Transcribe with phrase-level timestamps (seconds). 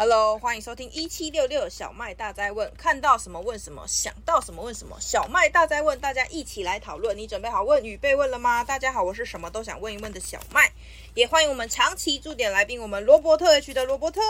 [0.00, 4.96] Hello，欢迎收听一七六六小麦大灾问，看到什么问什么，想到什么问什么。
[4.98, 7.14] 小麦大灾问，大家一起来讨论。
[7.18, 8.64] 你准备好问与被问了吗？
[8.64, 10.72] 大家好，我是什么都想问一问的小麦，
[11.12, 14.22] 也欢迎我们长期驻点来宾，我们罗伯特 H 的罗伯特。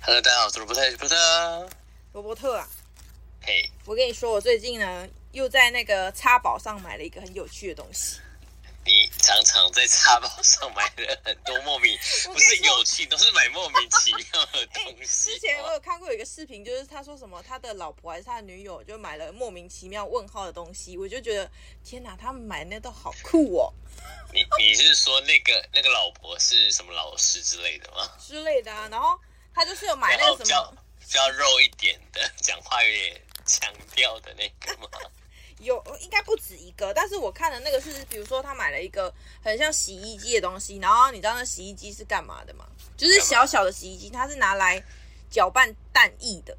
[0.00, 1.68] Hello，大家好，我是罗伯特 H 罗伯特。
[2.12, 2.68] 罗伯特啊，
[3.40, 8.20] 嘿，我跟你说，我最近呢又在那个叉宝上买了一个很有趣的东西。
[9.22, 11.96] 你常常在叉宝上买了很多莫名，
[12.26, 15.30] 不是有趣，都是买莫名其妙的东西。
[15.30, 21.48] 欸、之前我有看过有一个视频，就是他说什么他的老婆还是他的女友就买了莫名其妙问号的东西，我就觉得
[21.84, 23.72] 天哪，他们买的那都好酷哦。
[24.32, 28.10] 你你是说那个那个老婆是什么老师之类的吗？
[28.18, 29.16] 之类的啊，然后
[29.54, 34.88] 他就是有买那个什么比较肉一点的，讲话有点强调的那个吗？
[35.62, 39.12] 有应该不止一个，但是我看的那个是，比如说他买了一个
[39.42, 42.66] 很像洗衣机的东西，然后你知道那洗衣机是干嘛的吗？
[42.96, 44.82] 就是小小的洗衣机，它是拿来
[45.30, 46.56] 搅拌蛋液的。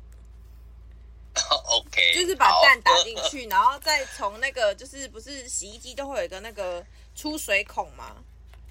[1.50, 6.86] OK，就是把蛋打进去，然后再从那个就是不是洗衣机都会有一个那个
[7.16, 8.16] 出水孔吗？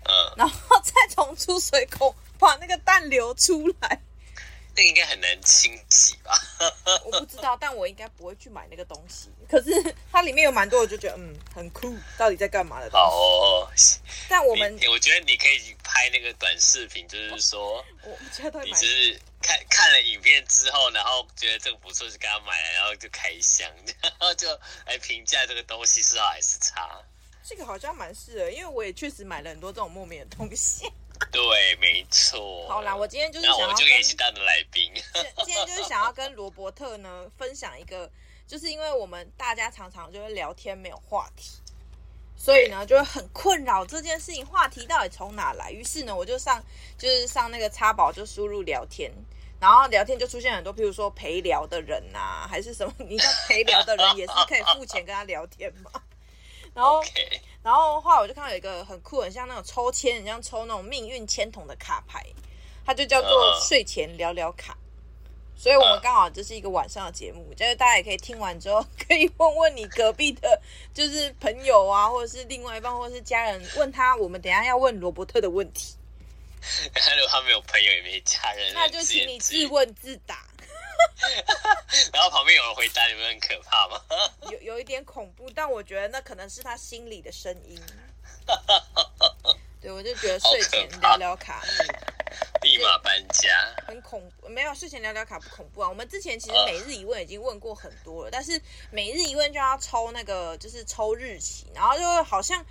[0.05, 4.01] 嗯，然后再从出水孔把那个蛋流出来。
[4.75, 6.33] 那应该很难清洗吧？
[7.05, 9.31] 我不知道，但我应该不会去买那个东西。
[9.49, 9.71] 可是
[10.11, 12.99] 它里面有蛮多，我就觉得嗯很酷，到底在干嘛的东
[13.77, 13.99] 西？
[13.99, 23.71] 哦，但我们我觉得你可以拍那个短视频，就是说，我觉得你只是看看了影片之后，然后觉得这个不错，就给他买了，然后就开箱，
[24.01, 24.49] 然后就
[24.87, 27.03] 来评价这个东西是好还是差。
[27.45, 30.91] 这个好像蛮适合，因为我也确实买了很多这种莫名的东西。
[31.31, 32.67] 对，没错。
[32.69, 34.93] 好啦，我今天就是想要跟，我就可以去当的来宾。
[35.45, 38.11] 今天就是想要跟罗伯特呢分享一个，
[38.47, 41.51] 就是因为我们大家常常就会聊天没有话题，
[42.37, 45.71] 所以呢就会很困扰这件事情，话题到底从哪来？
[45.71, 46.63] 于是呢，我就上
[46.99, 49.11] 就是上那个插宝就输入聊天，
[49.61, 52.93] 然后聊天就出现很多，譬如说陪聊的人呐、啊，还是什么？
[52.99, 55.91] 你看陪聊的人也是可以付钱跟他聊天嘛。
[56.75, 57.41] 然后，Okay.
[57.63, 62.25] 然后后来我就看到有一个很酷，很像那种抽签，很像抽那种命运签筒的卡牌，
[62.85, 64.77] 它就叫做睡前聊聊卡。
[65.55, 70.61] 所以我们刚好这是一个晚上的节目，就是大家也可以听完之后，可以问问你隔壁的，
[70.93, 75.95] 就是朋友啊，或者是另外一半，或者是家人，问他我们等一下要问罗伯特的问题。
[76.83, 80.49] 如果他没有朋友也没家人，那就请你自问自答。
[82.13, 84.01] 然后旁边有人回答，你们很可怕吗？
[84.51, 87.81] 有有一点恐怖，但我觉得那可能是他心里的声音。
[89.81, 91.63] 对，我就觉得睡前聊聊卡，
[92.63, 94.49] 立马搬家，很恐怖。
[94.49, 95.89] 没有睡前聊聊卡不恐怖啊。
[95.89, 98.61] 我们之前其实每日一问已经问过很多了，但是
[98.91, 102.65] 每日一问就要抽那个，就是抽日期，然后就好像。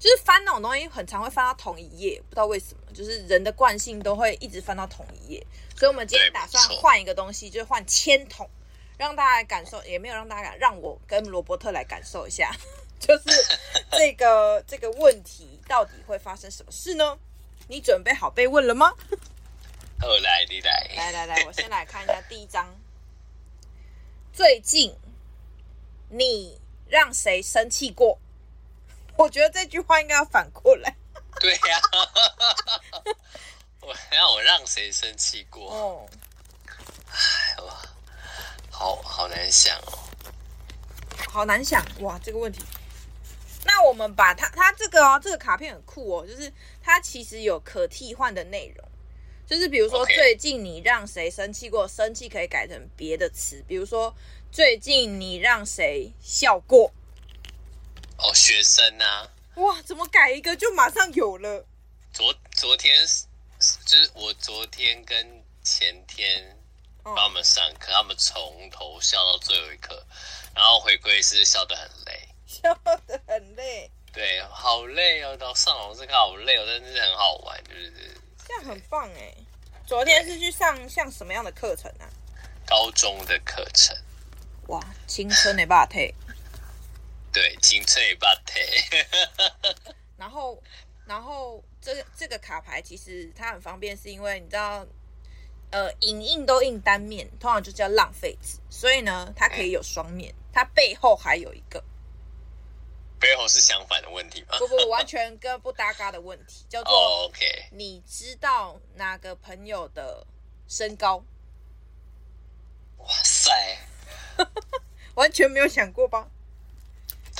[0.00, 5.46] 就是翻那种东西，很常会翻到同一页，不知道为什么，就是人的惯性都会一直翻到同一页。
[5.76, 8.48] 所以，我们今天打算换一个东西，就是换铅筒，
[8.96, 12.50] 让大家来感受，也没有让大家感，让我跟罗伯特来感受一下，
[12.98, 13.24] 就是
[13.90, 17.18] 这个这个问题到底会发生什么事呢？
[17.68, 18.94] 你准备好被问了吗？
[20.00, 22.66] 后来，你来，来来来，我先来看一下第一章。
[24.32, 24.94] 最近
[26.08, 28.18] 你让谁生气过？
[29.20, 30.96] 我觉得这句话应该要反过来。
[31.38, 31.96] 对呀、啊，
[33.82, 35.70] 我让我让谁生气过？
[35.70, 36.06] 哦，
[37.10, 37.82] 哎哇，
[38.70, 39.98] 好好难想哦，
[41.28, 42.62] 好难想哇，这个问题。
[43.64, 46.50] 那我们把它，它这个哦，这个卡片很酷哦，就是
[46.82, 48.88] 它其实有可替换的内容，
[49.46, 54.14] 就是比如说最近你让谁生气过，生气可以改成别的词，比如说
[54.50, 56.90] 最近你让谁笑过。
[58.22, 59.28] 哦，学生啊！
[59.56, 61.66] 哇，怎么改一个就马上有了？
[62.12, 63.06] 昨昨天
[63.84, 66.56] 就是我昨天跟前天
[67.02, 70.04] 帮他们上课，哦、他们从头笑到最后一课，
[70.54, 73.90] 然后回归是笑得很累，笑得很累。
[74.12, 77.92] 对，好累哦，到上老师课好累哦，但是很好玩，就是
[78.46, 79.34] 这样很棒哎。
[79.86, 82.04] 昨天是去上像什么样的课程啊？
[82.66, 83.96] 高中的课程。
[84.66, 86.14] 哇，青春的霸体。
[87.32, 88.62] 对，青春也不退。
[90.18, 90.62] 然后，
[91.06, 94.84] 然后这个这个卡牌其实它很方便，是因为你知道，
[95.70, 101.82] 呃，影印都印单面，通常就叫浪费纸，所以呢，它可以有双面，它背后还有一个，
[103.18, 104.58] 背后是相反的问题吗？
[104.58, 106.92] 不不，完 全跟不搭嘎的问题，叫做
[107.24, 107.46] OK。
[107.70, 110.26] 你知道哪个朋友的
[110.68, 111.24] 身高？
[112.98, 113.78] 哇塞，
[115.14, 116.28] 完全没有想过吧？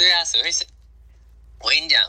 [0.00, 0.66] 对啊，谁会想？
[1.60, 2.02] 我跟你讲，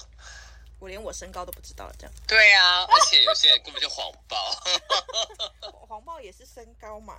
[0.80, 2.14] 我连我身高都不知道了，这样。
[2.26, 4.56] 对啊，而且有些人根本就谎报，
[5.90, 7.18] 谎报也是身高嘛。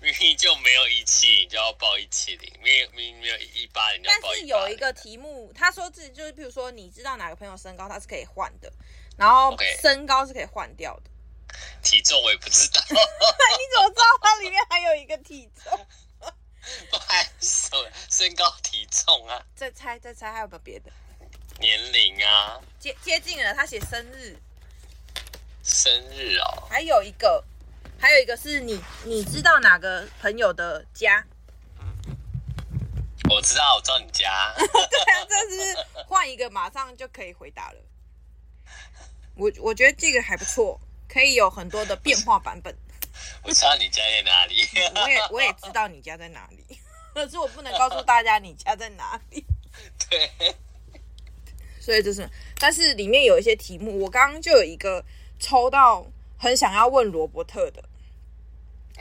[0.00, 4.38] 明明就没有一七零，就要报一七零；明明没有一八零，就要报一。
[4.38, 8.72] 但是有一个题目，他说自己就是，比如说你知道哪个朋友身高，他是可以换的，
[9.18, 11.10] 然后身高是可以换掉的。
[11.84, 15.86] 体重我也不知道， 你怎么知道它里面还有一个体重？
[16.90, 17.78] 不还身
[18.10, 19.44] 身高体重啊？
[19.54, 20.90] 再猜再猜，还有没有别的？
[21.58, 23.54] 年龄啊，接接近了。
[23.54, 24.36] 他写生日，
[25.62, 26.66] 生日哦。
[26.68, 27.42] 还有一个，
[27.98, 31.24] 还有一个是你，你知道哪个朋友的家？
[33.30, 34.52] 我知道，我知道你家。
[34.56, 35.76] 对啊，这是
[36.06, 37.78] 换一个，马上就可以回答了。
[39.34, 42.76] 我我觉得这个还不错，可以有很多的变化版本。
[43.42, 44.54] 我知道你家在哪里。
[44.94, 46.64] 我也我也知道你家在哪里，
[47.14, 49.44] 可是我不能告诉大家你家在哪里。
[50.08, 50.54] 对。
[51.80, 52.28] 所以就是，
[52.58, 55.04] 但是里面有一些题目，我刚刚就有一个
[55.38, 56.04] 抽到，
[56.36, 57.84] 很想要问罗伯特的，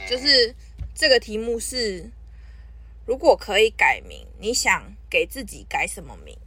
[0.08, 0.54] 就是
[0.94, 2.12] 这个题目是：
[3.08, 6.38] 如果可以改名，你想给自己改什么名？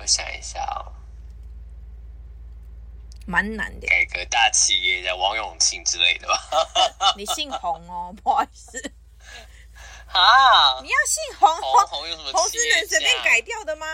[0.00, 0.92] 我想一下哦，
[3.30, 7.14] 蛮难的，改革大企业叫王永庆之类的吧。
[7.16, 8.76] 你姓洪哦， 不好意思。
[10.08, 11.48] 啊，你要姓洪？
[11.62, 12.32] 洪洪有什么？
[12.36, 13.86] 洪是能随便改掉的吗？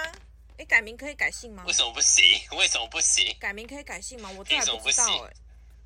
[0.57, 1.63] 哎，改名可以改姓吗？
[1.67, 2.25] 为什么不行？
[2.53, 3.37] 为什么不行？
[3.39, 4.31] 改名可以改姓吗？
[4.39, 5.33] 我这还不知道哎。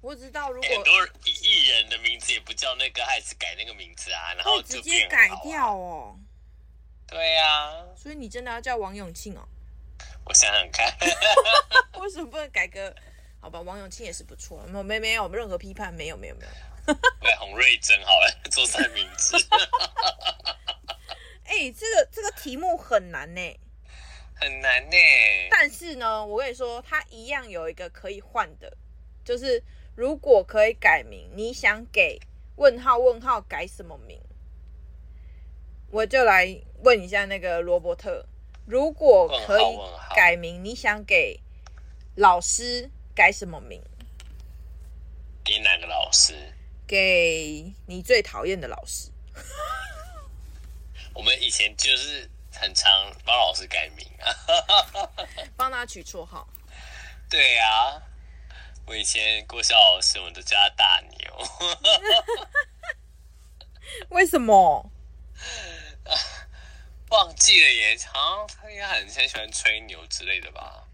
[0.01, 6.17] 我只知道如果很多艺人的名字也不叫那个，还是改那个名字啊，然后直接改掉哦。
[7.09, 7.85] 对呀。
[7.97, 9.47] 所以你真的要叫王永庆哦？
[10.25, 10.97] 我想想看。
[12.01, 12.95] 为什么不能改个？
[13.41, 14.63] 好吧，王永庆也是不错。
[14.67, 16.95] 没没没有任何批判，没有没有没有。
[17.21, 19.37] 对，洪瑞珍好了，做他的名字。
[21.45, 23.41] 哎，这个这个题目很难呢。
[24.41, 24.97] 很难呢，
[25.51, 28.75] 但是呢，我跟你说，它一样有一个可以换的，
[29.23, 29.63] 就是
[29.95, 32.19] 如果可以改名，你想给
[32.57, 34.19] 问号问号改什么名？
[35.91, 38.25] 我就来问一下那个罗伯特，
[38.67, 39.79] 如果可以
[40.15, 41.39] 改名，你想给
[42.15, 43.83] 老师改什么名？
[45.45, 46.35] 给哪个老师？
[46.87, 49.11] 给你最讨厌的老师。
[51.15, 52.31] 我们以前就是。
[52.53, 54.27] 很常帮老师改名啊，
[55.57, 56.47] 帮他取绰号。
[57.31, 58.03] 对呀、啊，
[58.87, 61.49] 我以前国小老师，我们都叫他大牛。
[64.11, 64.91] 为什么？
[67.11, 70.87] 忘记了耶，好像他应该很很喜欢吹牛之类的吧。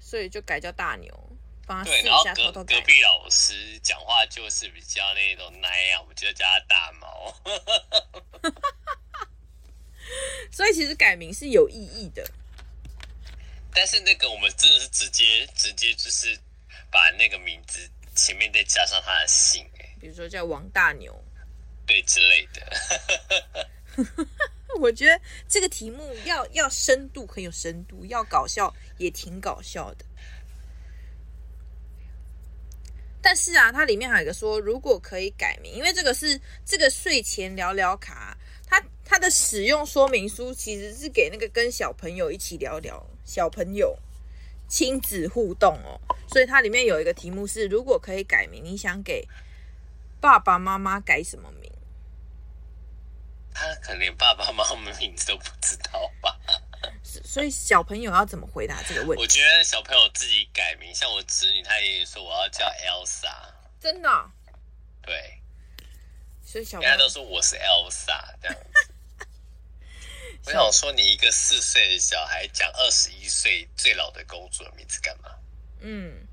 [0.00, 1.23] 所以就改叫大牛，
[1.66, 7.34] 帮他对，然后隔隔壁老师讲话就是比较那种奶啊，我们就叫他大毛。
[10.52, 12.30] 所以其实改名是有意义的，
[13.72, 16.38] 但是那个我们真的是直接直接就是
[16.90, 19.66] 把那个名字前面再加上他的姓，
[19.98, 21.24] 比如说叫王大牛，
[21.86, 23.70] 对之类的。
[24.80, 30.04] 我觉得这个题目要要深度很有深度，要搞笑也挺搞笑的。
[33.24, 38.36] 但是啊，它里面还有一个说，如果可以改名，因为这个是这个睡前聊聊卡。
[38.66, 43.96] 它它的使用说明书其实是给那个跟小朋友一起聊聊，小朋友
[44.68, 49.26] 亲子互动哦，所以它里面有一个题目是：如果可以改名，你想给
[50.20, 51.70] 爸爸妈妈改什么名？
[53.54, 56.36] 他可能连爸爸妈妈名字都不知道吧？
[57.22, 59.22] 所以小朋友要怎么回答这个问题？
[59.22, 64.30] 我觉得小朋友自己改名，像我侄女，她也说我要叫 Elsa，真的哦？
[65.02, 65.40] 对。
[66.46, 68.88] 所以小人家都说我是 Elsa 这样子，
[70.46, 75.30] 我想说你一个四岁的小孩讲二十一岁最老的公主的名字干嘛？
[75.80, 76.26] 嗯，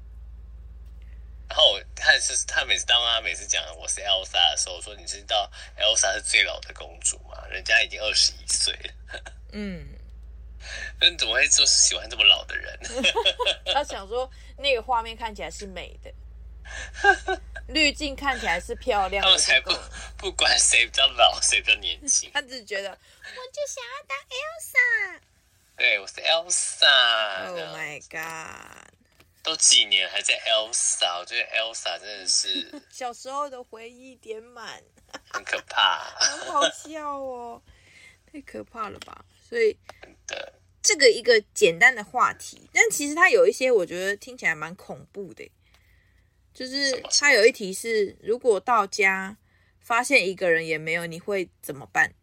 [1.48, 7.48] 然后他是他每次当他每次讲我是 Elsa 的时候，我说你知道 Elsa 是最老的公主吗？
[7.48, 8.94] 人家已经二十一岁了。
[9.54, 10.01] 嗯，那
[11.02, 12.80] 你怎么会说喜欢这么老的人？
[13.74, 16.12] 他想说那个画面看起来是美的。
[17.68, 19.72] 滤镜看起来是漂亮的，他们才不
[20.18, 22.30] 不管谁比较老，谁比较年轻。
[22.34, 25.20] 他只是觉得，我就想要当 Elsa。
[25.76, 27.48] 对，我是 Elsa。
[27.48, 28.94] Oh my god！
[29.44, 34.82] 都几年还在 Elsa，我觉得 Elsa 真的是小时候的回忆点满，
[35.32, 37.62] 很可怕，很好笑哦，
[38.32, 39.26] 太可怕了吧？
[39.50, 39.76] 所以，
[40.82, 45.50] 这个一个简单的话题，但其实它有一些我觉得听起来蛮恐怖的。
[46.54, 49.38] 就是它有一题是，如果到家
[49.80, 52.14] 发现一个人也没有，你会怎么办？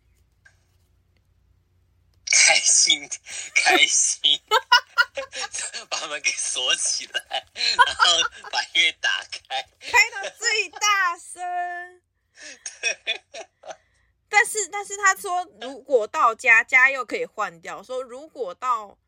[2.30, 3.08] 开心，
[3.54, 4.40] 开心。
[5.88, 7.46] 把门给锁起来，
[7.86, 8.04] 然后
[8.52, 12.02] 把音乐打开，开到最大声。
[12.82, 13.22] 对。
[14.28, 17.82] 但是，但是他说，如果到家，家又可以换掉。
[17.82, 18.98] 说如果到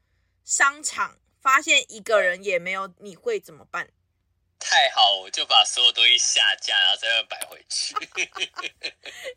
[0.45, 3.91] 商场发现一个人也没有，你会怎么办？
[4.59, 7.95] 太好，我就把所有东西下架，然后再把它摆回去。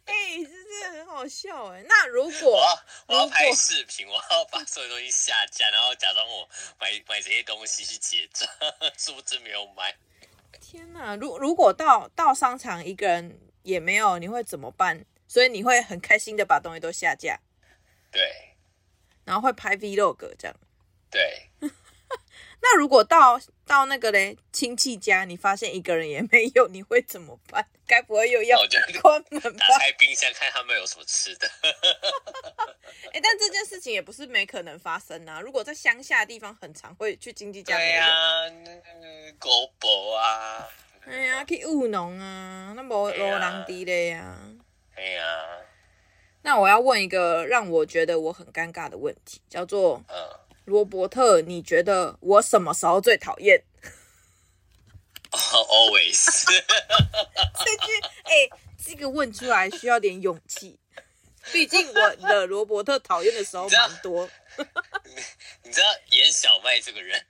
[0.04, 1.82] 哎、欸，这真的很好笑哎。
[1.88, 8.48] 那如果我要，我要拍视频，我要把所有东西下架，然后假装我买买这些东西去结账，
[8.98, 9.96] 殊不知没有买。
[10.60, 11.16] 天哪！
[11.16, 15.06] 如如果到到商场一个人也没有，你会怎么办？
[15.27, 17.39] 所以你会很开心的把东西都下架。
[18.12, 18.56] 对。
[19.25, 20.56] 然后会拍 Vlog 这样。
[21.10, 21.50] 对。
[22.62, 27.68] 那如果到到那个嘞亲戚家，你发现一个人也没有，你会怎么办？
[27.86, 28.58] 该不会又要
[29.01, 29.68] 关门吧？
[29.68, 31.50] 打开冰箱看他们有什么吃的。
[33.12, 35.42] 哎、欸，但这件事情也不是没可能发生啊。
[35.42, 37.75] 如果在乡下的地方，很常会去亲戚家。
[37.75, 38.50] 对呀、啊，
[39.38, 40.65] 狗博啊。
[41.06, 44.39] 哎呀，去务农啊，那无无人地嘞呀。
[44.96, 45.60] 哎呀。
[46.42, 50.40] 那我要问一个让我觉得我很尴尬的问题，叫做嗯。
[50.66, 53.62] 罗伯特，你觉得我什么时候最讨厌？
[55.32, 56.46] Always。
[56.46, 56.56] 这
[57.86, 58.50] 句，哎、欸，
[58.82, 60.80] 这个问出来需要点勇气，
[61.52, 64.30] 毕竟我的罗伯特讨厌的时候蛮多。
[65.64, 67.22] 你知道严小麦这个人，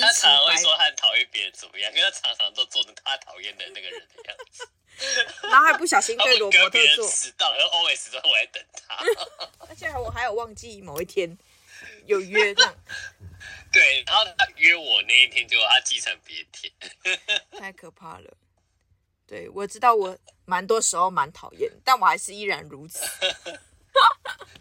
[0.00, 4.68] 他常常会说他很讨厌别人怎么样，因为他常常都做成他讨厌的那个人的样子，
[5.48, 8.96] 然后还不小心对罗伯特做迟到，然后 always 说我在等他，
[9.68, 11.38] 而且我还有忘记某一天
[12.06, 12.74] 有约这样，
[13.72, 16.72] 对，然后他约我那一天，结果他记成别天，
[17.58, 18.36] 太可怕了。
[19.26, 23.00] 对，我知道我蛮多时候蛮讨厌，但我还是依然如此。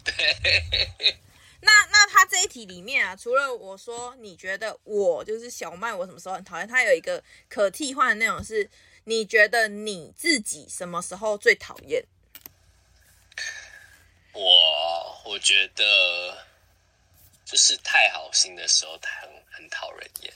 [0.04, 1.18] 对。
[1.62, 6.68] 那那他这一题里面啊，除了我说你觉得我就是小麦，我什么时候很讨厌？
[6.68, 8.70] 他有一个可替换的内容是，
[9.04, 12.04] 你觉得你自己什么时候最讨厌？
[14.34, 16.46] 我我觉得
[17.46, 20.34] 就是太好心的时候，很很讨人厌。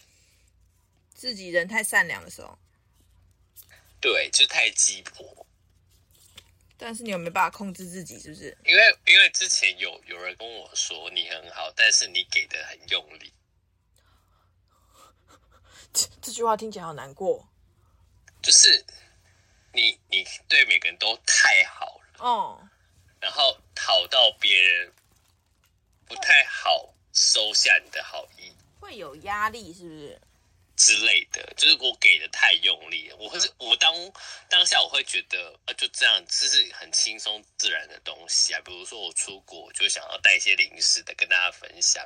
[1.14, 2.58] 自己人太善良的时候。
[4.02, 5.45] 对，就太鸡婆。
[6.78, 8.20] 但是你有没有办法控制自己？
[8.20, 8.58] 是不是？
[8.66, 13.34] 因为因为之前有有人跟我说你很好，但是你给的很用力。
[15.94, 17.48] 这 这句话听起来好难过。
[18.42, 18.86] 就是
[19.74, 22.70] 你你对每个人都太好了哦，
[23.20, 24.94] 然后讨到别人
[26.06, 30.22] 不太好收下你的好意，会有压力，是不是？
[30.76, 33.16] 之类的，就是我给的太用力了。
[33.18, 33.94] 我会是，我当
[34.50, 38.62] 当下我会觉得，啊，就这样，这是很轻松自然的东西啊。
[38.66, 42.06] 比如说我出国，就想要带一些零食的跟大家分享。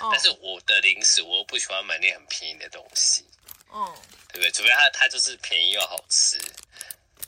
[0.00, 0.08] 哦。
[0.12, 3.24] 但是我的零食，我又不喜欢买那很便宜的东西。
[3.72, 3.94] 嗯。
[4.32, 4.50] 对不对？
[4.50, 6.38] 除非它它就是便宜又好吃。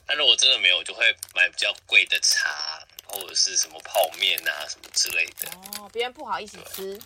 [0.07, 5.50] 但如果真的没有，我就会买比较贵的茶，或者是什么泡面啊什么之类的。
[5.81, 7.00] 哦，别人不好意思吃。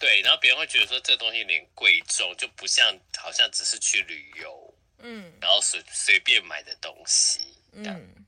[0.00, 8.26] 对，然后别人会觉得说这个东西有点贵重，就不像好像只是去旅游，嗯，然后随随便买的东西，嗯，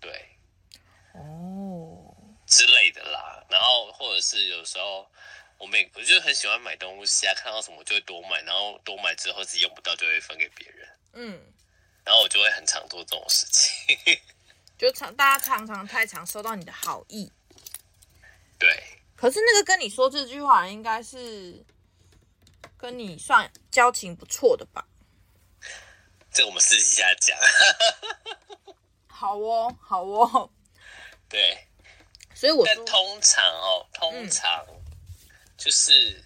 [0.00, 0.36] 对，
[1.12, 2.12] 哦。
[2.48, 3.44] 之类的啦。
[3.48, 5.10] 然后或者是有时候
[5.58, 11.40] 我每我就很喜欢买东西啊，看到什么就会多买，然后多买之后自己用不到就会分给别人，嗯，
[12.04, 13.96] 然后我就会很常做这种事情，
[14.78, 17.32] 就常大家常常太常收到你的好意，
[18.58, 18.82] 对。
[19.16, 21.64] 可是那个跟你说这句话，应该是
[22.76, 24.86] 跟你算交情不错的吧？
[26.30, 27.36] 这我们私底下讲。
[29.08, 30.50] 好哦，好哦。
[31.28, 31.66] 对。
[32.34, 34.66] 所以我说，通常哦，通常
[35.56, 36.22] 就是，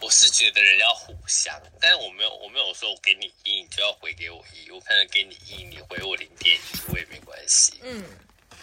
[0.00, 7.78] 我是觉得人要互相，但是我没有，我没有说我给你一，你就要回给我一，我可能给你一，你回我零点一，我也没关系。
[7.82, 8.02] 嗯。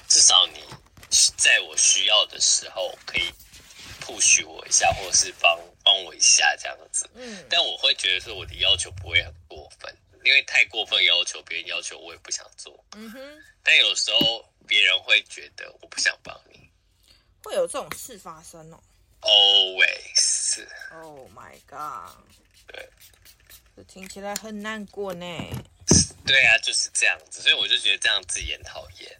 [0.08, 0.64] 至少你。
[1.38, 3.32] 在我需要的时候，可以
[4.02, 7.10] push 我一下，或者是帮帮我一下这样子。
[7.14, 12.84] 嗯，但我会觉得说我的要求不会很过分，因为太过分要求别人要求，我也不想做。
[12.96, 13.44] 嗯哼。
[13.64, 16.70] 但有时候别人会觉得我不想帮你，
[17.44, 18.80] 会有这种事发生哦。
[19.22, 20.66] Always。
[21.02, 22.18] Oh my god。
[22.68, 22.90] 对。
[23.76, 25.26] 这听起来很难过呢。
[26.26, 29.20] 对啊，就是这样子，所以我就觉得这样子也很讨厌。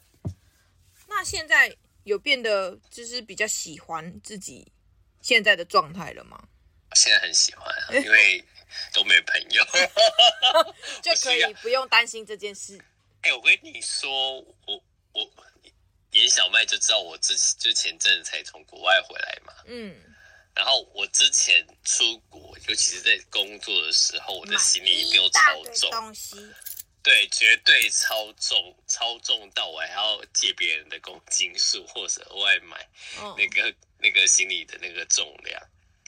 [1.08, 4.72] 那现在有变得就是比较喜欢自己
[5.22, 6.48] 现在的状态了吗？
[6.96, 8.44] 现在很喜欢啊， 因为
[8.94, 9.64] 都没朋友，
[11.02, 12.78] 就可以不用担心这件事。
[13.22, 14.84] 哎、欸，我跟你说，我
[15.14, 15.32] 我
[16.12, 19.54] 严小麦就知道我之前就前阵子才从国外回来嘛。
[19.66, 19.96] 嗯。
[20.56, 25.90] 然后我之前出国，尤其是在工作的时候，我的行李都超重。
[25.90, 26.36] 东西。
[27.04, 32.88] 对，绝对超重，超重到我还要借别人的公斤数，或者额外买
[33.38, 35.62] 那个、嗯、那个行李的那个重量。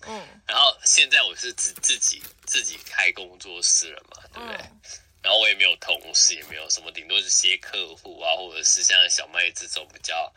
[0.07, 0.41] 嗯。
[0.47, 4.57] 然后现在我是自自己自己开工作室了嘛，对不对？
[4.57, 4.81] 嗯
[5.25, 10.31] 然后我也没有同事，也没有什么，顶多是些客户啊，或者是像小麦这种比较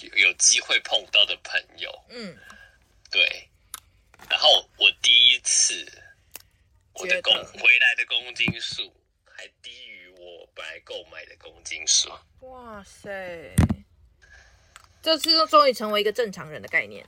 [0.00, 2.04] 有有机会碰到的朋友。
[2.10, 2.36] 嗯，
[3.10, 3.48] 对。
[4.28, 5.90] 然后我第一次，
[6.92, 8.94] 我的公回来的公斤数
[9.24, 9.93] 还低于我
[10.54, 12.10] 本来购买的公斤数。
[12.40, 13.54] 哇塞！
[15.02, 17.06] 这次终于成为一个正常人的概念。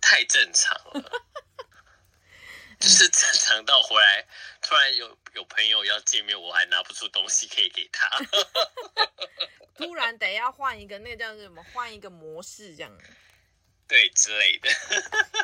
[0.00, 1.22] 太正常了。
[2.80, 4.26] 就是正常到回来，
[4.60, 8.08] 突然有有朋友要见面，我还拿不出东西可以给他。
[9.76, 11.62] 突然得要换一个，那个叫什么？
[11.72, 12.92] 换一个模式这样。
[13.86, 14.70] 对之类的。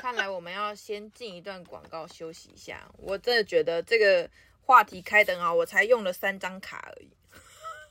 [0.01, 2.91] 看来我们要先进一段广告休息一下。
[2.97, 4.29] 我真的觉得这个
[4.69, 7.09] 话题开得很好，我才用了三张卡而已。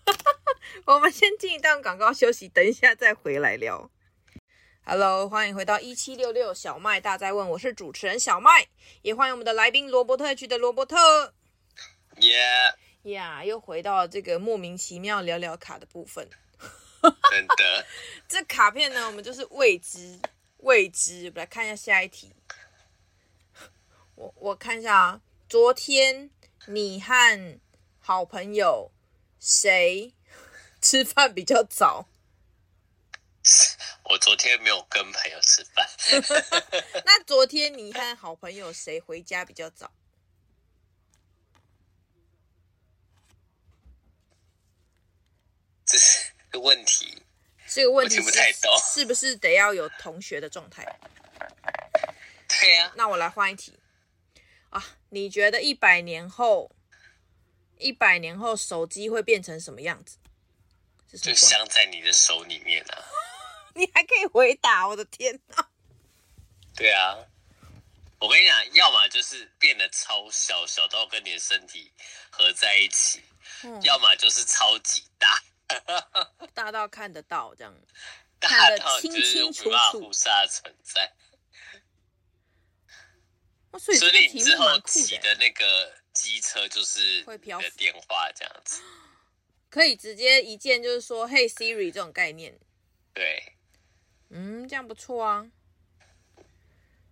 [0.85, 3.89] 我们先进一段广告休息，等一下再回来聊。
[4.85, 8.67] Hello，欢迎回到一七六六小麦大在问，我是主持人小麦，
[9.01, 11.33] 也欢迎我们的来宾罗伯特区的罗伯特。
[12.17, 12.75] Yeah，
[13.09, 16.29] 呀，又回到了这个莫名其妙聊聊卡的部分。
[17.31, 17.87] 真的，
[18.29, 20.19] 这卡片呢，我们就是未知
[20.57, 21.21] 未知。
[21.21, 22.35] 我们来看一下下一题。
[24.13, 26.29] 我我看一下啊，昨天
[26.67, 27.59] 你和
[27.99, 28.91] 好朋友
[29.39, 30.13] 谁
[30.81, 32.07] 吃饭比较早？
[34.03, 35.89] 我昨天没有跟朋友吃饭。
[37.05, 39.91] 那昨天你和好朋友谁回家比较早？
[45.85, 47.23] 这是个问题。
[47.69, 48.77] 这个问题是，不太懂。
[48.93, 50.85] 是不是得要有同学的状态？
[52.47, 52.93] 对呀、啊。
[52.95, 53.77] 那我来换一题
[54.69, 54.83] 啊！
[55.09, 56.71] 你觉得一百年后，
[57.77, 60.17] 一百年后手机会变成什么样子？
[61.21, 63.03] 就镶在你的手里面啊！
[63.75, 65.69] 你还可以回答，我的天哪！
[66.75, 67.17] 对啊，
[68.19, 71.91] 我跟你讲，要么就是变得超小，小到跟你的身体
[72.29, 73.21] 合在一起；
[73.63, 75.41] 嗯、要么就是超级大，
[76.53, 77.73] 大到看得到这样，
[78.39, 81.13] 大到就是无法忽视的存在。
[83.79, 88.81] 所以，所以你之后骑的那个机车就是会飘的电话这样子，
[89.69, 92.57] 可以直接一键就是说“嘿 Siri” 这种概念。
[93.13, 93.53] 对。
[94.29, 95.47] 嗯，这样不错啊。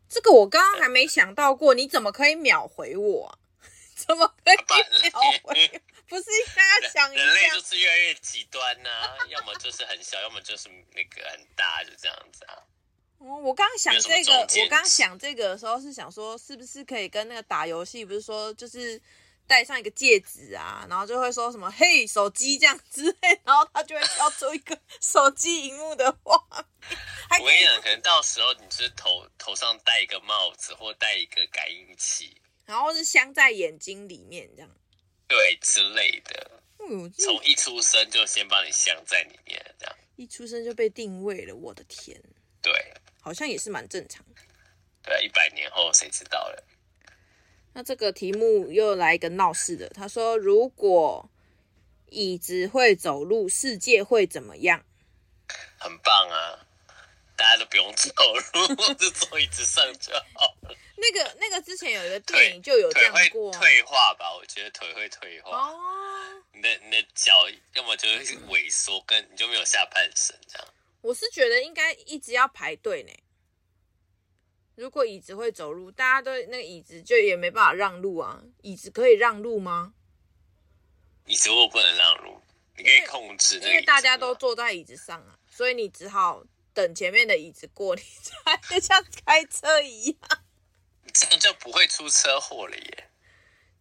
[0.10, 3.40] 这个我刚刚还没想到过，你怎么可以秒回我啊？
[3.96, 4.58] 怎么可以
[5.02, 5.82] 秒回？
[6.08, 7.24] 不是应该要想一下？
[7.24, 12.64] 人类就是越来越极端呐、啊，要么就是很小，要么就是那个很大，就这样子啊。
[13.20, 19.02] 哦，我刚刚想这个，我刚刚想这个的时候是想说，是不是可以跟那个打游戏，不是说就是。
[19.48, 26.66] 戴上一个戒指啊，然后就会说什么“嘿，手机”这样之类，然后他就会跳出一个 手机荧幕的画面。
[27.40, 34.72] 我跟你讲，可能到时候你是头头上戴一个帽子，或戴一个感应器，然后是镶在眼睛里面这样，
[35.28, 36.64] 对之类的。
[36.80, 41.54] 嗯，从一出生就先帮你镶在里面，这样一出生就被定位了。
[41.54, 42.20] 我的天，
[42.64, 42.74] 对，
[43.26, 44.24] 好像也是蛮正常
[45.02, 46.64] 对、啊，一百年后谁知道了？
[47.74, 49.90] 那这个题目又来一个闹事的。
[49.90, 51.28] 他说：“如果
[52.12, 54.86] 椅子会走路，世界会怎么样？”
[55.80, 56.68] 很棒啊！
[57.36, 58.12] 大家都不用走
[58.54, 60.78] 路， 就坐椅子上就好了。
[60.98, 64.32] 那个、那个之前有一个电影就有这样过，退化吧？
[64.36, 65.50] 我觉得腿会退化。
[65.50, 65.76] 哦。
[66.54, 67.34] 你的你的脚
[67.74, 70.68] 要么就是萎缩，跟你就没有下半身这样。
[71.06, 73.12] 我是觉得应该一直要排队呢。
[74.76, 78.44] 如果椅子会走路，大家都那个椅子就也没办法让路啊。
[78.64, 79.94] 椅子可以让路吗？
[81.28, 82.42] 椅子我不能让路，
[82.76, 83.60] 你可以控制。
[83.60, 90.18] 因为大家都坐在椅子上啊，所以你只好等前面的椅子过， 你才像开车一样。
[91.14, 93.10] 这样就不会出车祸了耶。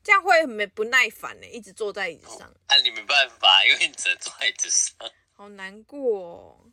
[0.03, 2.55] 这样会没不耐烦呢，一直坐在椅子上。
[2.67, 4.95] 啊，你没办法，因为你只能坐在椅子上。
[5.33, 6.71] 好难过哦。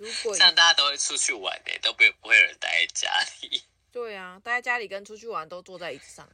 [0.00, 3.10] 如果大家都会出去玩呢，都不会不会有人待在家
[3.42, 3.62] 里。
[3.92, 6.26] 对啊，待在家里跟出去玩都坐在椅子上。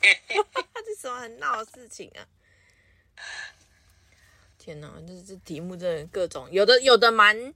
[0.00, 2.24] 对， 这是什么很闹的事情啊？
[4.58, 7.52] 天哪，这这题目真的各种，有的有的蛮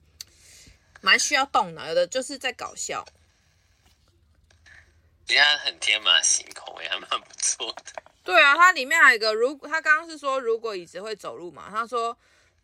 [1.01, 3.03] 蛮需要动脑，有的就是在搞笑。
[5.29, 8.03] 人家很天马行空，也还蛮不错的。
[8.23, 12.15] 对啊，它里面还有一个，如他刚刚是说如果椅子会走路嘛，他说。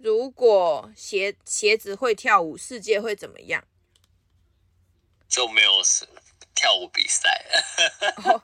[0.02, 3.64] 如果鞋鞋子会跳舞，世界会怎么样？
[5.28, 5.70] 就没有
[6.56, 8.14] 跳舞比赛了。
[8.24, 8.42] 哦，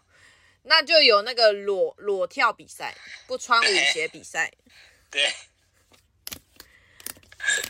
[0.63, 4.53] 那就有那个裸裸跳比赛，不穿舞鞋比赛。
[5.11, 5.35] 对，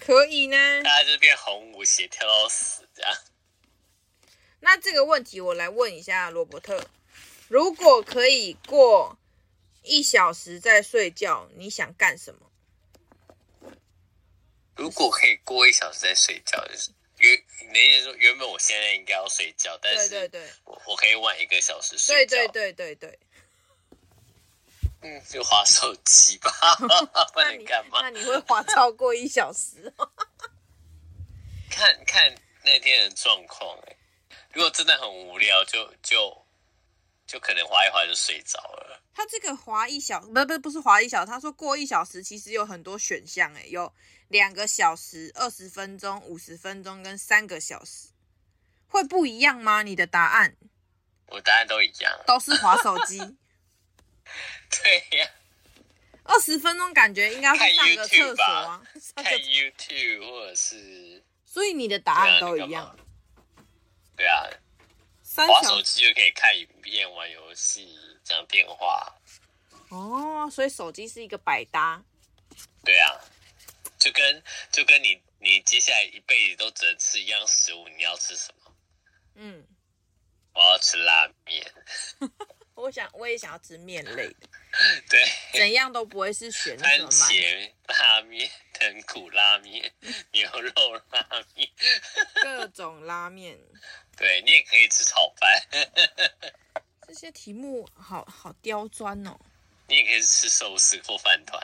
[0.00, 0.82] 可以呢。
[0.82, 3.16] 大家就变红舞鞋跳到死这样。
[4.60, 6.90] 那这个问题我来问一下罗伯特：
[7.48, 9.18] 如果可以过
[9.82, 12.47] 一小时再睡觉，你想干什么？
[14.78, 16.90] 如果可以过一小时再睡觉，就是。
[17.20, 17.36] 原
[17.66, 22.36] 你的意思说，原本我现在应该要睡觉，但是对对对，我我可以晚一个小时睡觉。
[22.36, 23.18] 对对对对对。
[25.02, 26.52] 嗯，就划手机吧，
[27.34, 28.02] 不能干嘛？
[28.02, 29.92] 那你会划超过一小时？
[31.68, 33.96] 看看那天的状况哎，
[34.52, 36.46] 如果真的很无聊，就就
[37.26, 39.02] 就可能滑一滑就睡着了。
[39.12, 43.92] 他这个滑一小不不不是滑一小时，他说过一小时其实有很多选项哎，有。
[44.28, 48.08] 两个小时、二十分钟、五十分钟跟三个小时，
[48.86, 49.82] 会不一样吗？
[49.82, 50.56] 你的答案？
[51.26, 53.18] 我答案都一样，都是滑手机。
[54.70, 55.30] 对呀，
[56.24, 58.82] 二十分钟感觉应该是上个厕所啊，
[59.16, 61.24] 看 YouTube 或者是。
[61.46, 62.94] 所以你的答案都一样。
[64.14, 64.44] 对啊，
[65.36, 69.14] 滑手机就可以看影片、玩游戏、讲电话。
[69.88, 72.02] 哦，所以手机是一个百搭。
[72.84, 73.16] 对啊。
[73.98, 78.74] 就跟就跟你你接下来一辈子都只能吃一样食物，你要吃什么？
[79.34, 79.66] 嗯，
[80.54, 81.64] 我要吃拉面。
[82.74, 84.48] 我想我也想要吃面类的。
[85.10, 89.92] 对，怎样都不会是选 番茄拉面、藤骨拉面、
[90.30, 90.72] 牛肉
[91.10, 91.68] 拉面，
[92.42, 93.58] 各种拉面。
[94.16, 95.60] 对，你也可以吃炒饭。
[97.06, 99.36] 这些题目好好刁钻哦。
[99.88, 101.60] 你也可以吃寿司或饭团。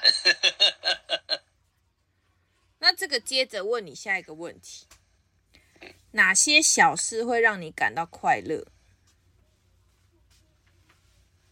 [2.85, 4.87] 那这个接着问你下一个问题：
[6.11, 8.67] 哪些小事会让你感到快乐？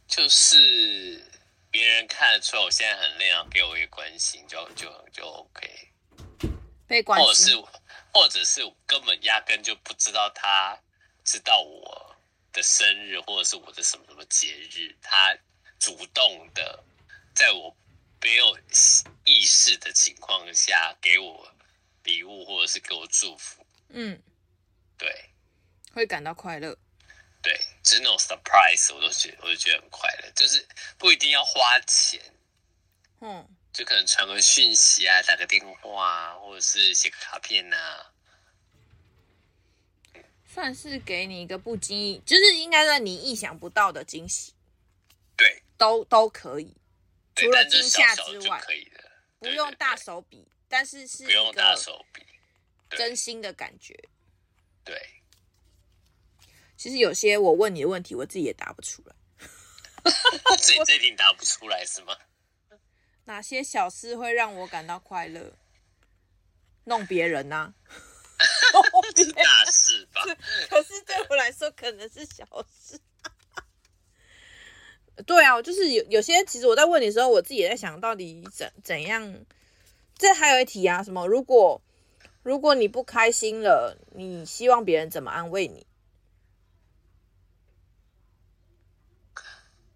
[0.07, 1.25] 就是
[1.71, 5.89] 别人看得出来我现在很累，然后给我一个关心，就就就 OK。
[6.87, 7.57] 被关心，或者是
[8.13, 10.79] 或者是我根本压根就不知道他
[11.25, 12.15] 知道我
[12.53, 15.35] 的生日，或者是我的什么什么节日，他
[15.79, 16.85] 主动的
[17.35, 17.75] 在我。
[18.23, 18.57] 没有
[19.25, 21.53] 意识的情况下给我
[22.05, 24.23] 礼物或者是给我祝福，嗯，
[24.97, 25.31] 对，
[25.93, 26.79] 会感到快乐，
[27.43, 30.67] 对，只是那种 surprise 我都觉得我就觉得很快乐，就是
[30.99, 32.21] 不一定要花钱，
[33.21, 37.77] 嗯，就可能传个讯息啊，打个电话啊，或者是写个卡片呐，
[40.47, 44.55] 算是给你一个不经意，就是应该让你意想不到的惊喜，
[45.37, 46.77] 对，都都可以。
[47.35, 52.23] 除了惊吓之外，可以的，不用大手笔，但是是不用大手笔，
[52.91, 53.99] 真心的感觉。
[54.85, 55.01] 对，
[56.77, 59.15] 其实有些我问你的问题，我自己也答不出来。
[60.59, 62.17] 所以这题答不出来是吗？
[63.25, 65.57] 哪些小事会让我感到快乐？
[66.85, 67.95] 弄别人呐、 啊？
[69.15, 70.25] 是大事吧？
[70.69, 73.01] 可是对我来说，可能是小事。
[75.27, 79.45] 对啊，就是有有些，其实我在问你的时候，我自己也在想到底怎怎样。
[80.17, 81.27] 这还有一题啊，什么？
[81.27, 81.81] 如果
[82.43, 85.87] 如果你不开心了，你希望别人怎么安慰你？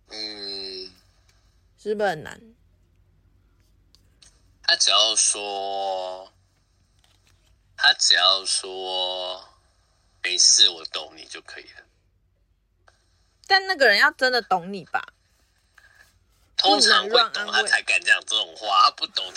[0.09, 0.93] 嗯，
[1.79, 2.41] 是不是很难？
[4.63, 6.33] 他只要说，
[7.77, 9.49] 他只要说
[10.23, 11.83] 没事，我懂你就可以了。
[13.47, 15.03] 但那个人要真的懂你吧？
[16.57, 19.31] 通常会懂他才敢讲这种话，他不懂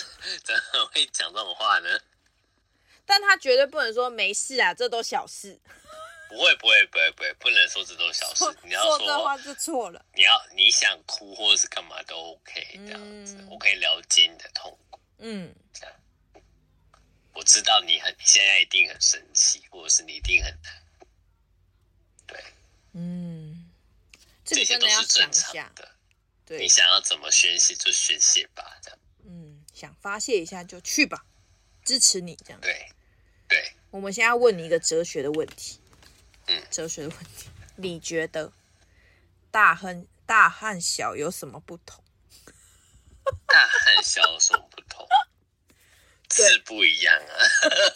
[0.44, 2.00] 怎么会讲这种话呢？
[3.06, 5.60] 但他绝对不能说没事啊，这都小事。
[6.30, 8.46] 不会不会不会不会，不能说这都小事。
[8.64, 10.06] 你要说这话就错了。
[10.14, 15.00] 你要你想哭或者是干嘛都 OK，这样子，我可以了解你的痛苦。
[15.18, 15.96] 嗯，这样。
[17.34, 20.82] 我知道你很现在一定很生气，或者是你一定很难。
[22.28, 22.44] 对，
[22.94, 23.29] 嗯。
[24.56, 25.92] 这些都是正常的，
[26.46, 29.00] 对，你想要怎么宣泄就宣泄吧，这样。
[29.26, 31.26] 嗯，想发泄一下就去吧，
[31.84, 32.60] 支持你这样。
[32.62, 32.92] 对，
[33.48, 33.74] 对。
[33.92, 35.80] 我们现在要问你一个哲学的问题。
[36.48, 38.52] 嗯，哲学的问题，你觉得
[39.52, 42.04] 大和大和小有什么不同？
[43.48, 45.08] 大和小有什么不同？
[46.32, 47.34] 是不一样啊。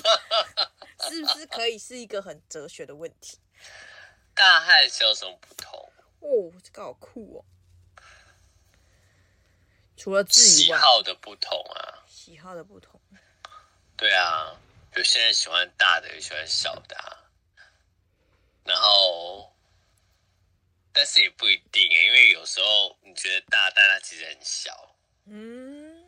[1.10, 3.40] 是不是可以是一个很哲学的问题？
[4.36, 5.93] 大和小有什么不同？
[6.24, 7.46] 哦，这个好酷哦！
[9.98, 13.00] 除了自己，喜好的不同啊，喜好的不同，
[13.98, 14.58] 对啊，
[14.96, 17.30] 有些人喜欢大的，有喜欢小的啊。
[18.64, 19.54] 然后，
[20.94, 24.96] 但是也不一定诶，因为有时候你觉得大，但它其实很小。
[25.26, 26.06] 嗯，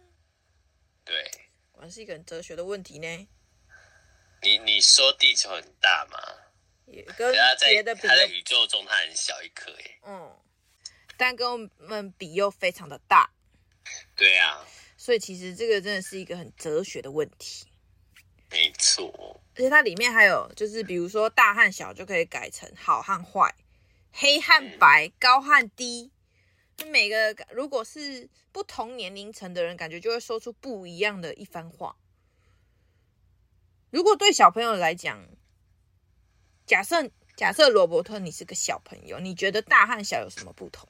[1.03, 1.29] 对，
[1.73, 3.27] 果然是一个很哲学的问题呢。
[4.41, 6.17] 你你说地球很大吗？
[6.85, 9.99] 也跟别的比，它在宇宙中它很小一颗耶。
[10.03, 10.35] 嗯，
[11.17, 13.29] 但跟我们比又非常的大。
[14.15, 14.65] 对啊。
[14.97, 17.67] 所以其实这个真的是一个很哲学的问题。
[18.49, 19.41] 没错。
[19.55, 23.53] 而且它里面还有，就是比如说大和小就可以改成好和坏，
[24.11, 26.11] 黑和白，嗯、高和低。
[26.75, 31.95] 就每个如果是不同年龄层的人，感觉就会说出不一样的一番话。
[33.91, 35.25] 如果对小朋友来讲，
[36.65, 40.87] 假设假设罗伯特你是个小朋友，你觉得大和小有什么不同？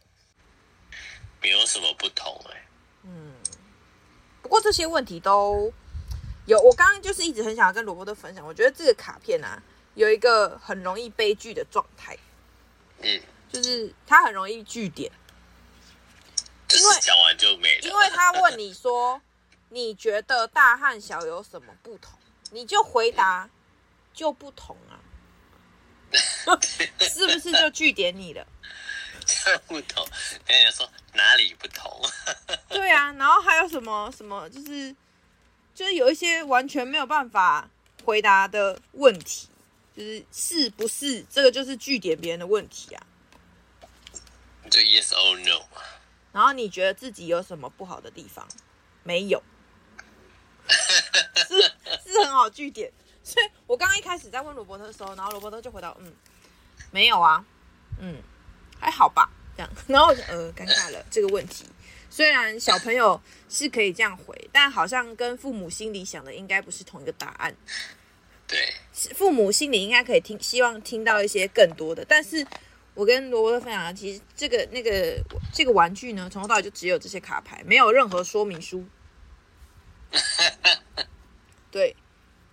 [1.41, 2.65] 没有什么不同哎、欸。
[3.03, 3.33] 嗯，
[4.41, 5.71] 不过这些问题都
[6.45, 6.59] 有。
[6.59, 9.61] 我刚刚就是一直很想要跟罗伯特分享，我觉得这个卡片啊，
[9.93, 12.17] 有一个很容易悲剧的状态。
[13.01, 15.11] 嗯，就是他很容易据点，
[16.71, 17.81] 因为讲完就没了。
[17.81, 19.21] 因为他问你说，
[19.69, 22.17] 你觉得大和小有什么不同？
[22.51, 23.49] 你就回答，
[24.13, 24.97] 就不同啊，
[26.15, 28.45] 是不是就据点你了？
[29.25, 30.07] 这不同，
[30.47, 32.01] 人家说哪里不同？
[32.69, 34.95] 对啊，然后还有什么什么，就是
[35.73, 37.69] 就是有一些完全没有办法
[38.03, 39.49] 回答的问题，
[39.95, 43.05] 就是是不是这个就是据点别人的问题啊？
[44.69, 45.63] 就 yes or no。
[46.31, 48.47] 然后你觉得自己有什么不好的地方？
[49.03, 49.41] 没有。
[50.67, 51.61] 是
[52.03, 52.91] 是很好据点，
[53.25, 56.13] 所以我刚刚一开始在问罗伯特的时候，然后罗伯特就回答嗯，
[56.91, 57.43] 没有啊，
[57.99, 58.21] 嗯，
[58.79, 61.65] 还好吧，这样，然后我就呃尴尬了这个问题。
[62.07, 67.53] 虽然小朋友是可以这样回，但好像跟父母心里想的应该不是同一个答案。
[68.47, 72.05] 对，父母心里应该可以听，希望听到一些更多的。
[72.05, 72.45] 但是
[72.93, 75.19] 我跟罗伯特分享的，其实这个那个
[75.51, 78.85] 这个玩具呢，从头到尾就只有这些卡牌，没有任何说明书。
[81.71, 81.93] 对，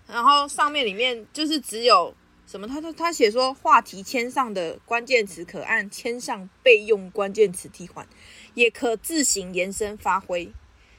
[0.07, 2.15] 然后上面里面就是只有
[2.47, 2.69] 什么？
[2.69, 8.07] 他他他写说，话题签上的关键词可按签上备用关键词替换，
[8.55, 10.53] 也可自行延伸发挥，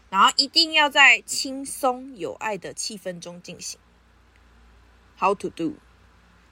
[0.09, 3.79] 然后一定要在轻松有爱的气氛中进行。
[5.19, 5.75] How to do？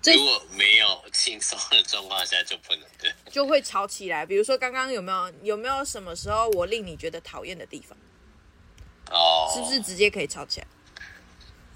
[0.03, 4.25] 如果没有轻松的状况下就不能对，就会吵起来。
[4.25, 7.97] 比如说刚刚有没有有没有什么时候我令你觉得讨厌的地方？
[9.11, 9.53] 哦，oh.
[9.53, 10.67] 是不是直接可以吵起来？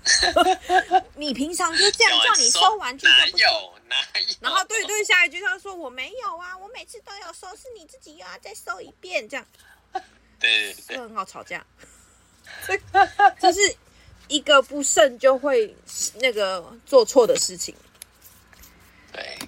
[1.16, 4.36] 你平常就这样叫你收玩具，哪有哪有？
[4.40, 9.46] 然后对对，下一句他说我没有啊，我每次都有收，是你自己又要再收一遍，这样，
[10.40, 11.66] 对，对，对，就很好吵架。
[13.40, 13.76] 这是
[14.28, 15.76] 一个不慎就会
[16.16, 17.76] 那个做错的事情。
[19.12, 19.40] 对，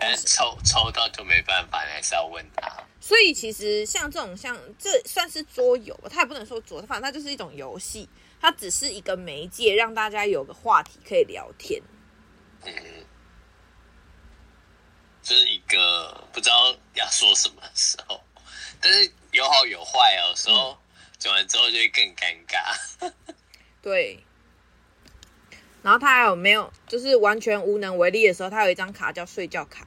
[0.00, 2.82] 但是抽抽到就没办法，你还是要问他。
[3.00, 8.08] 所以其实像这种像这算是桌游，他也不能说桌，反正它就是一种游戏。
[8.44, 11.80] 它只是一个媒介，让大家有个话题可以聊天。
[12.62, 12.74] 嗯，
[15.22, 18.20] 就是一个不知道要说什么的时候，
[18.82, 20.28] 但是有好有坏哦。
[20.28, 20.76] 有时候
[21.16, 23.12] 讲完之后就会更尴尬。
[23.80, 24.22] 对。
[25.82, 29.86] 然后他还有没有，就是完全无能为力的时候，他有一张卡叫睡觉卡。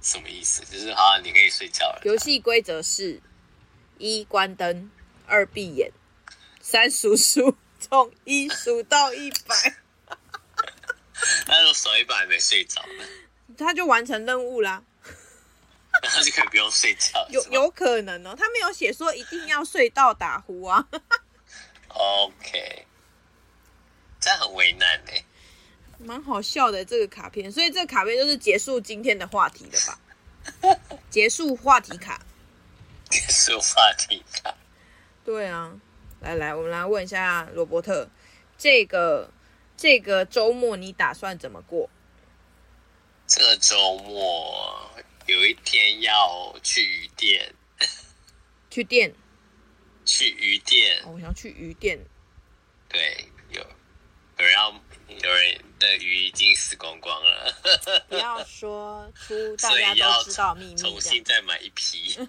[0.00, 0.64] 什么意思？
[0.64, 2.00] 就是好，你可以睡觉了。
[2.02, 3.20] 游戏规则是：
[3.98, 4.90] 一关灯，
[5.26, 5.92] 二闭眼。
[6.68, 9.76] 三数数，从一数到一百。
[11.46, 13.04] 他说数一百还没睡着呢，
[13.56, 14.82] 他就完成任务啦。
[16.02, 17.24] 他就可以不用睡觉。
[17.30, 20.84] 有有可能哦，他没有写说一定要睡到打呼啊。
[21.86, 22.84] OK，
[24.20, 25.12] 这样很为难呢。
[25.98, 30.80] 蛮好笑的这个卡片，所以这个卡片就是结束今天的话题了吧？
[31.08, 32.20] 结束话题卡。
[33.08, 34.52] 结束话题卡。
[35.24, 35.72] 对啊。
[36.26, 38.08] 来来，我们来问一下罗伯特，
[38.58, 39.30] 这个
[39.76, 41.88] 这个周末你打算怎么过？
[43.28, 44.90] 这个周末
[45.26, 47.54] 有一天要去鱼店，
[48.68, 49.14] 去店，
[50.04, 51.00] 去鱼店。
[51.04, 51.96] 哦，我想要去鱼店。
[52.88, 53.60] 对，有
[54.38, 54.72] 有人要，
[55.08, 57.54] 有人的鱼已经死光光了。
[58.08, 62.18] 不要说出 大家都知道秘密，重新再买一批。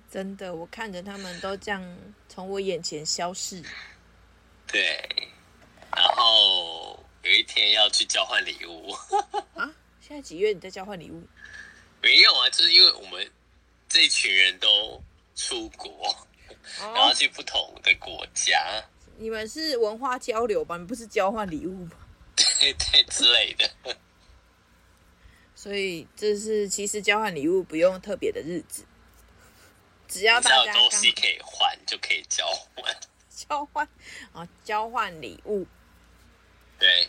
[0.10, 3.62] 真的，我看着他们都这样从我眼前消失。
[4.66, 5.30] 对，
[5.94, 8.90] 然后有一天要去交换礼物
[9.54, 9.70] 啊！
[10.00, 10.52] 现在几月？
[10.52, 11.22] 你在交换礼物？
[12.00, 13.30] 没有啊，就是因为我们
[13.88, 15.02] 这一群人都
[15.34, 16.16] 出国，
[16.80, 18.82] 然后去不同的国家。
[19.18, 20.76] 你们是文化交流吧？
[20.78, 21.92] 你不是交换礼物吗？
[22.34, 23.70] 对 对之类的。
[25.54, 28.84] 所以这是其实交换礼物不用特别的日子，
[30.12, 32.96] 只要大家东西可以换就可以交换。
[33.30, 33.88] 交换
[34.32, 35.66] 啊，交换礼物。
[36.78, 37.08] 对。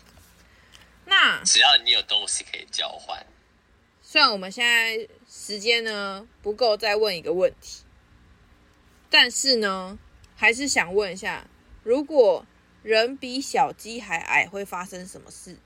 [1.05, 3.25] 那只要你有东西可以交换。
[4.01, 7.83] 虽然我们现在时间呢不够，再问一个问题，
[9.09, 9.99] 但是呢，
[10.37, 11.45] 还是想问一下，
[11.83, 12.45] 如果
[12.83, 15.57] 人比小鸡还矮，会发生什么事？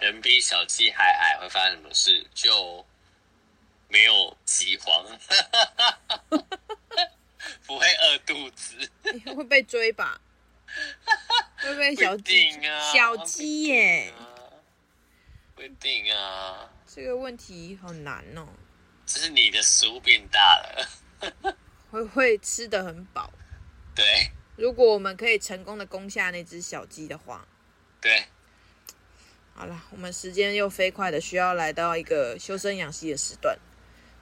[0.00, 2.26] 人比小鸡还矮会发生什么事？
[2.34, 2.84] 就
[3.90, 5.04] 没有饥荒，
[7.66, 8.90] 不会饿肚子，
[9.34, 10.20] 会被追吧？
[11.58, 12.92] 会被小鸡 啊？
[12.92, 14.12] 小鸡耶？
[15.56, 16.70] 不一定啊。
[16.86, 18.46] 这个问题好难哦。
[19.06, 20.88] 只是你的食物变大了，
[21.90, 23.32] 会会吃得很饱。
[23.94, 24.30] 对。
[24.56, 27.48] 如果我们可以成功的攻下那只小鸡的话，
[28.00, 28.26] 对。
[29.54, 33.58] 好了，我们时间又飞快的需要来到一个修身养息的时段。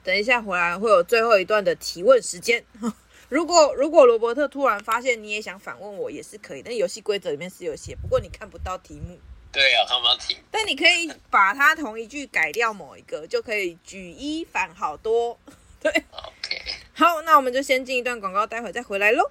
[0.09, 2.65] 等一下回来会有最后一段的提问时间。
[3.29, 6.63] 如果如果罗伯特突然发现你也想反问我，也是可以。
[6.63, 9.19] 但游戏规则里面是有写，不过你看不到题目。
[9.51, 10.41] 对啊，看不到题目。
[10.49, 15.37] 但你可以把它同一句改掉某一个，就可以举一反好多。
[15.79, 16.59] 对，OK。
[16.93, 19.29] 好，那我们就先进一段广告，待会再回来喽。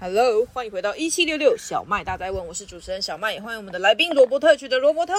[0.00, 5.12] Hello，欢迎回到一七六六小麦大灾问，我是主持人小麦，也欢迎我们的来宾罗伯特取的罗伯特。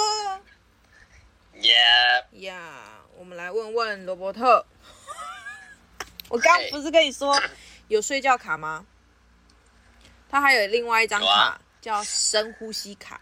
[1.53, 2.23] Yeah，
[3.27, 4.65] 们来问问罗伯特，
[6.29, 7.39] 我刚不是跟你说
[7.89, 8.85] 有睡觉卡吗？
[10.29, 13.19] 他还有另外一张卡、啊、叫深呼吸卡。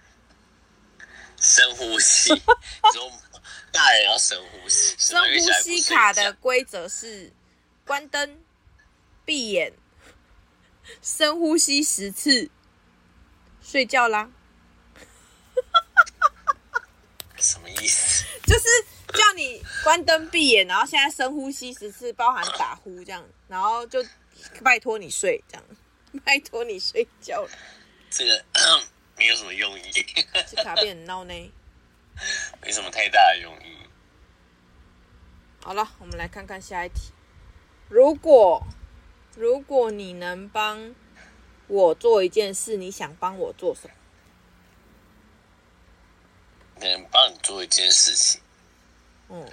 [1.42, 2.30] 深呼吸，
[3.72, 4.96] 大人要深呼吸。
[4.98, 7.32] 深呼吸卡的规则是
[7.86, 8.40] 关灯、
[9.26, 9.74] 闭眼。
[11.02, 12.50] 深呼吸十次，
[13.62, 14.30] 睡觉啦。
[17.38, 18.24] 什么意思？
[18.48, 18.66] 就是
[19.14, 24.04] 叫你关灯闭眼，然后现在深呼吸十次，包含打呼这样，然后就
[24.64, 25.64] 拜托你睡这样，
[26.26, 27.50] 拜托你睡觉了。
[28.10, 28.46] 这个
[29.18, 29.92] 没有什么用意。
[30.48, 31.52] 这卡片很闹呢。
[32.62, 33.78] 没什么太大的用意。
[35.62, 37.12] 好了，我们来看看下一题。
[37.90, 38.66] 如果。
[39.38, 40.96] 如果你能帮
[41.68, 43.94] 我做一件事，你想帮我做什么？
[46.80, 48.40] 能帮你做一件事情。
[49.30, 49.52] 嗯，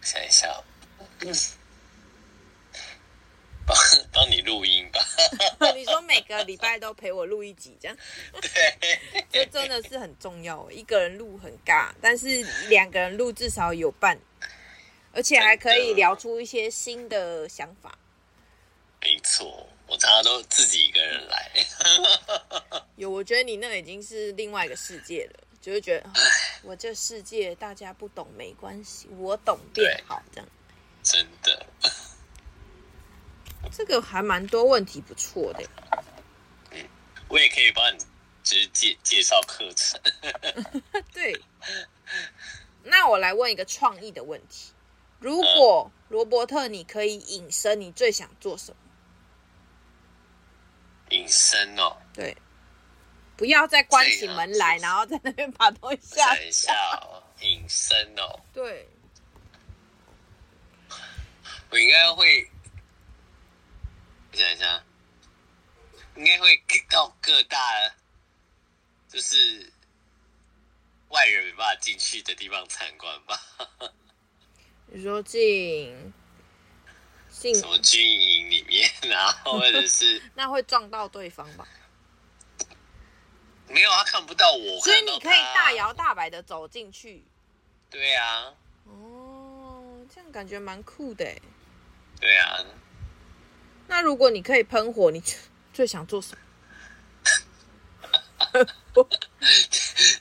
[0.00, 0.62] 想一下，
[1.20, 1.34] 嗯，
[3.66, 3.76] 帮
[4.12, 5.00] 帮你录音吧。
[5.74, 7.96] 你说每个礼拜都陪我录一集，这样？
[8.40, 10.70] 对， 这真的是很重要。
[10.70, 14.18] 一个人录很尬，但是两个人录至少有伴。
[15.14, 17.98] 而且还可以聊出一些新的想法。
[18.98, 21.52] 没错，我常常都自己一个人来。
[22.96, 26.10] 有，我觉得你那已经是另外一个世界了，就会觉得
[26.62, 30.48] 我这世界大家不懂没关系，我懂变好这样。
[31.04, 31.66] 真的，
[33.70, 35.64] 这个还蛮多问题，不错的。
[36.72, 36.88] 嗯，
[37.28, 37.98] 我也可以帮你，
[38.42, 40.00] 就是介介绍课程。
[41.14, 41.40] 对。
[42.84, 44.72] 那我来问一个创意的问题。
[45.20, 48.76] 如果罗伯特，你可以隐身，你最想做什么？
[51.10, 52.36] 隐身哦，对，
[53.36, 56.34] 不要再关起门来，然后在那边把东西下。
[56.34, 58.88] 等一下哦，隐身哦，对，
[61.70, 62.48] 我应该会，
[64.32, 64.84] 想一下，
[66.16, 67.58] 应该会到各大，
[69.08, 69.72] 就是
[71.08, 73.40] 外人没办法进去的地方参观吧。
[74.86, 76.12] 你说进
[77.30, 81.66] 进什么军营里面，然后或者是 那会撞到对方吧？
[83.68, 87.24] 没有，他看不到我，所以你可以大摇大摆的走进去。
[87.88, 88.54] 对啊。
[88.84, 91.24] 哦，这样感觉蛮酷的。
[92.20, 92.58] 对啊。
[93.88, 95.22] 那如果你可以喷火，你
[95.72, 96.42] 最想做什么？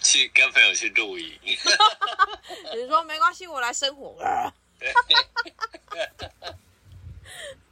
[0.02, 1.38] 去跟朋友去露营。
[1.44, 4.16] 你说没关系，我来生火。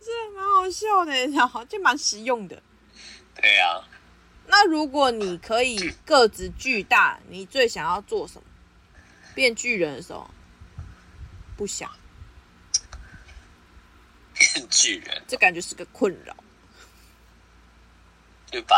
[0.01, 2.61] 这蛮好笑的，然后就蛮实用的。
[3.35, 3.87] 对呀、啊。
[4.51, 8.43] 那如果你可以个子巨大，你最想要做什么？
[9.35, 10.29] 变巨人的时候，
[11.55, 11.89] 不想。
[14.33, 16.35] 变巨人，这感觉是个困扰。
[18.51, 18.75] 就把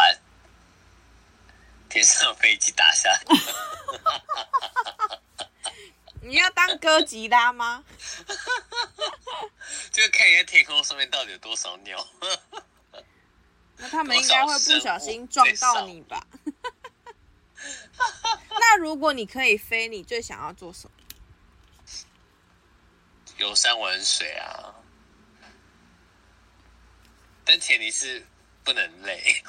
[1.88, 3.22] 天上飞机打下来。
[6.22, 7.86] 你 你要当哥吉拉吗？
[9.90, 12.06] 就看一下天空上面到底有多少鸟。
[13.82, 16.26] 那他们应该会不小心撞到你吧？
[18.50, 20.92] 那如果你可以飞，你最想要做什么？
[23.38, 24.76] 游山玩水啊！
[27.44, 28.24] 但前提是
[28.64, 29.42] 不能累，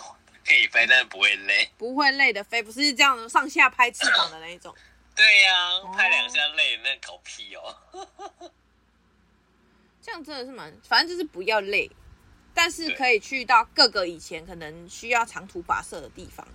[0.47, 1.71] 可以飞，但是不会累。
[1.77, 4.75] 不会累的飞，不是这样上下拍翅膀的那一种。
[5.15, 5.55] 对呀、
[5.85, 7.77] 啊，拍两下累，那搞屁哦！
[10.01, 11.91] 这样真的是蛮，反正就是不要累，
[12.55, 16.47] 但是可以去到各个以前可能需要长途跋涉的地方，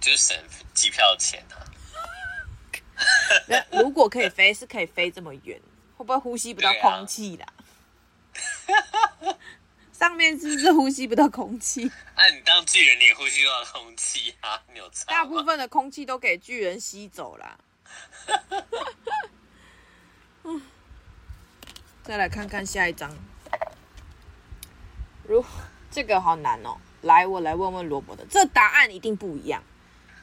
[0.00, 0.36] 就是省
[0.74, 1.60] 机票钱啊。
[3.72, 5.60] 如果可以飞，是可以飞这么远，
[5.96, 7.46] 会不会呼吸不到空气啦？
[8.66, 9.34] 啊、
[9.92, 11.90] 上面是不是呼吸不到空气？
[12.16, 14.62] 那、啊、你当巨人，你也呼吸不到空气啊？
[14.72, 14.88] 你有？
[15.06, 17.58] 大部分的空气都给巨人吸走了。
[22.04, 23.12] 再来看看下一张。
[25.24, 25.44] 如
[25.90, 29.62] 这个好难哦，来，我来问问罗伯的，这答案一定不一样。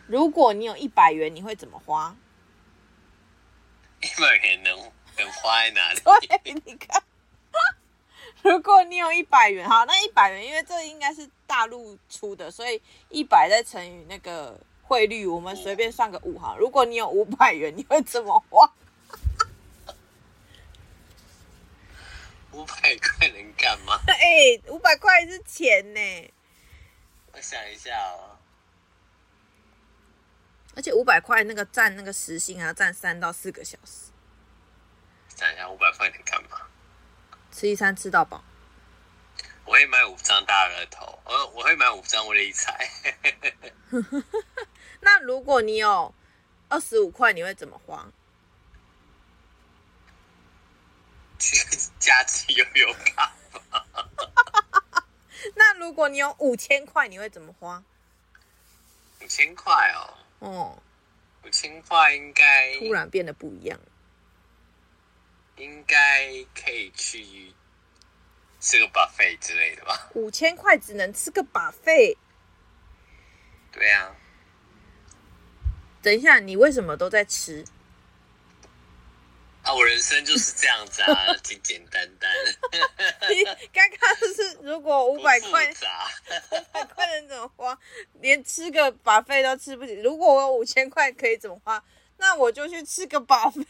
[0.08, 2.16] 如果你有一百元，你会怎么花？
[4.02, 4.78] 一百元能
[5.18, 6.00] 能花在哪里？
[6.00, 7.04] 对，你看，
[8.42, 16.56] 如果你有一百元，好，那一百元，因为这应该是大陆出的，所以一百再乘以那个汇率，我们随便算个五哈。
[16.58, 18.72] 如果你有五百元，你会怎么花？
[22.52, 24.00] 五百块能干嘛？
[24.08, 26.34] 哎、欸，五百块是钱呢。
[27.34, 28.38] 我想一下哦。
[30.76, 34.12] 而且五百块那个站那个时薪还要站三到四个小时。
[35.36, 36.62] 想一下，五百块能干嘛？
[37.52, 38.44] 吃一餐吃到饱。
[39.66, 42.90] 我会买五张大乐透，我我会买五张威力彩。
[45.02, 46.14] 那如果你有
[46.70, 48.08] 二十五块，你会怎么花？
[48.08, 48.14] 去
[52.00, 53.34] 加持悠游卡。
[55.56, 57.84] 那如果你有五千块，你会怎么花？
[59.22, 60.18] 五千块哦。
[60.40, 60.84] 哦。
[61.46, 63.80] 五千块应该突然变得不一样。
[65.56, 67.54] 应该可以去。
[68.62, 70.10] 吃个 buffet 之类的吧。
[70.16, 72.18] 五千块只能吃个 buffet。
[73.72, 74.14] 对啊。
[76.02, 77.64] 等一下，你为什么都在吃？
[79.70, 82.28] 啊，我人生就是这样子啊， 简简单单。
[83.30, 85.72] 你刚刚是如果五百块，
[86.50, 87.78] 五百块能怎么花？
[88.20, 89.94] 连吃个 buffet 都吃不起。
[90.02, 91.84] 如果我有五千块可以怎么花？
[92.18, 93.64] 那我就去吃个呀， 你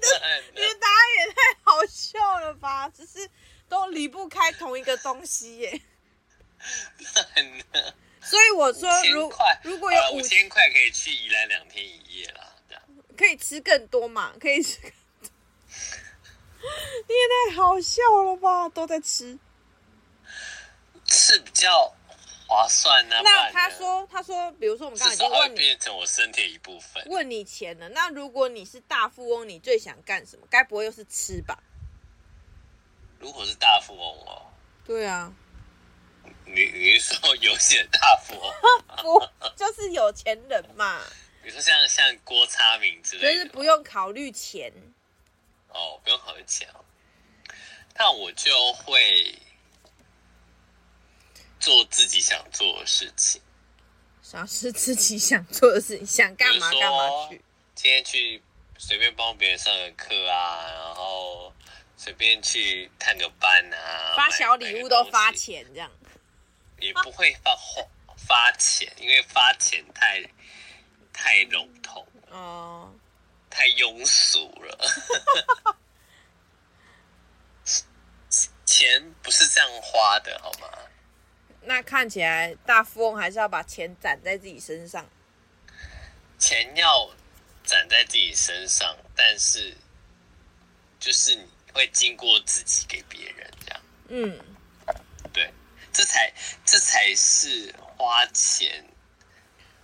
[0.00, 0.06] 的
[0.54, 2.88] 你的答案也太好笑了吧？
[2.88, 3.28] 只是
[3.68, 5.80] 都离不开同一个东西耶。
[8.22, 9.28] 所以我说，如
[9.64, 12.53] 如果有五千块，可以去宜兰两天一夜啦，这样
[13.16, 14.32] 可以吃更多嘛？
[14.40, 15.30] 可以吃更多。
[17.08, 18.68] 你也太好笑了吧？
[18.68, 19.38] 都在吃，
[21.06, 21.94] 吃比较。
[22.46, 23.22] 划算呢、啊？
[23.24, 27.88] 那他说，他说，比如说我们刚才已经问你，变成我身体一部分，问你钱了。
[27.88, 30.46] 那如果你是大富翁，你最想干什么？
[30.50, 31.58] 该不会又是吃吧？
[33.18, 34.42] 如果是大富翁哦，
[34.84, 35.32] 对啊，
[36.44, 38.52] 你你是说有钱大富翁？
[39.02, 41.00] 不，就是有钱人嘛。
[41.44, 44.72] 比如说像像郭差明之类的，就是不用考虑钱。
[45.68, 46.84] 哦，不用考虑钱哦，
[47.94, 49.38] 那我就会。
[51.60, 53.40] 做自己想做的事情，
[54.22, 56.06] 啥是自己想做的事情？
[56.06, 57.40] 想干嘛干嘛去？
[57.74, 58.42] 今天去
[58.76, 61.50] 随便帮别人上个课啊，然后
[61.96, 65.90] 随便去探个班啊，发小礼物都发钱这样，
[66.80, 67.82] 也不会发花
[68.14, 70.22] 发钱，因为发钱太
[71.14, 72.92] 太笼统哦，
[73.48, 75.76] 太庸俗了。
[78.66, 80.68] 钱不是这样花的，好吗？
[81.62, 85.08] 那看起来大富翁还是要把钱攒在自己身上，
[86.38, 87.08] 钱要
[87.64, 89.74] 攒在自己身上，但是
[90.98, 93.80] 就是你会经过自己给别人这样。
[94.08, 94.38] 嗯，
[95.32, 95.52] 对，
[95.92, 96.32] 这才
[96.64, 98.84] 这才是花钱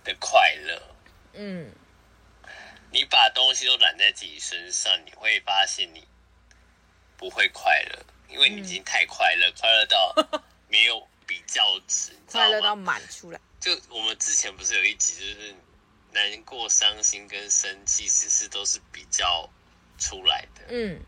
[0.03, 0.90] 的快乐。
[1.33, 1.71] 嗯，
[2.91, 6.07] 你把东西都揽在自己身上，你会发现你
[7.17, 10.15] 不会快乐，因为你已经太快乐，嗯、快乐到
[10.67, 11.07] 没有。
[11.27, 13.39] 比较值，快乐到满出来。
[13.57, 15.55] 就我们之前不是有一集，就是
[16.11, 19.49] 难过、伤心跟生气，其实都是比较
[19.97, 20.65] 出来的。
[20.67, 20.99] 嗯，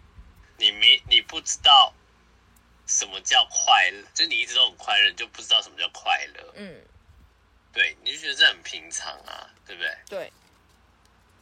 [0.58, 1.94] 你没你不知道
[2.88, 6.54] 什么叫快乐，就你一直都很快乐，你就不知道什么叫快乐。
[6.56, 6.82] 嗯，
[7.74, 9.98] 对，你就觉得这很平常啊，对不对？
[10.08, 10.34] 对。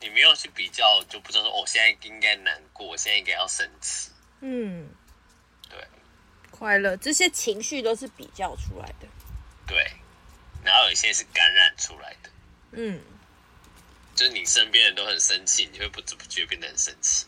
[0.03, 4.09] 你没有去比较，就不知道说，我、哦、现在应该难过，我现在应该要生气。
[4.39, 4.89] 嗯，
[5.69, 5.87] 对，
[6.49, 9.07] 快乐这些情绪都是比较出来的。
[9.67, 9.91] 对，
[10.63, 12.29] 然后有一些是感染出来的。
[12.71, 12.99] 嗯，
[14.15, 17.27] 就是你身边人都很生气，你会不知不觉变得很生气。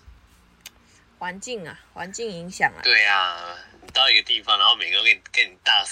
[1.19, 2.81] 环境啊，环境影响啊。
[2.81, 5.85] 对啊，你到一个地方，然后每个人给你给你大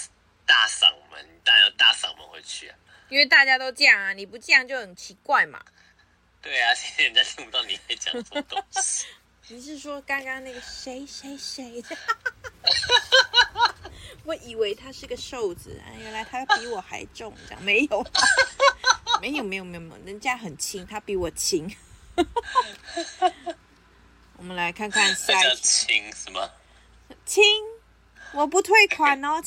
[0.44, 2.76] 大嗓门，你当然要大嗓门回去啊。
[3.12, 5.62] 因为大家都这样啊，你不这样就很奇怪嘛。
[6.40, 9.04] 对啊，现在人家听不到你在讲什么东西。
[9.48, 11.84] 你是说刚刚那个谁谁谁？
[14.24, 18.02] 我以为他是个瘦子，哎，原来他比我还重，这样没有，
[19.20, 21.70] 没有，没有，没有，没有，人家很轻，他比我轻。
[24.38, 25.62] 我们来看看下一题。
[25.62, 26.50] 轻什么？
[27.26, 27.44] 轻，
[28.32, 29.42] 我不退款哦，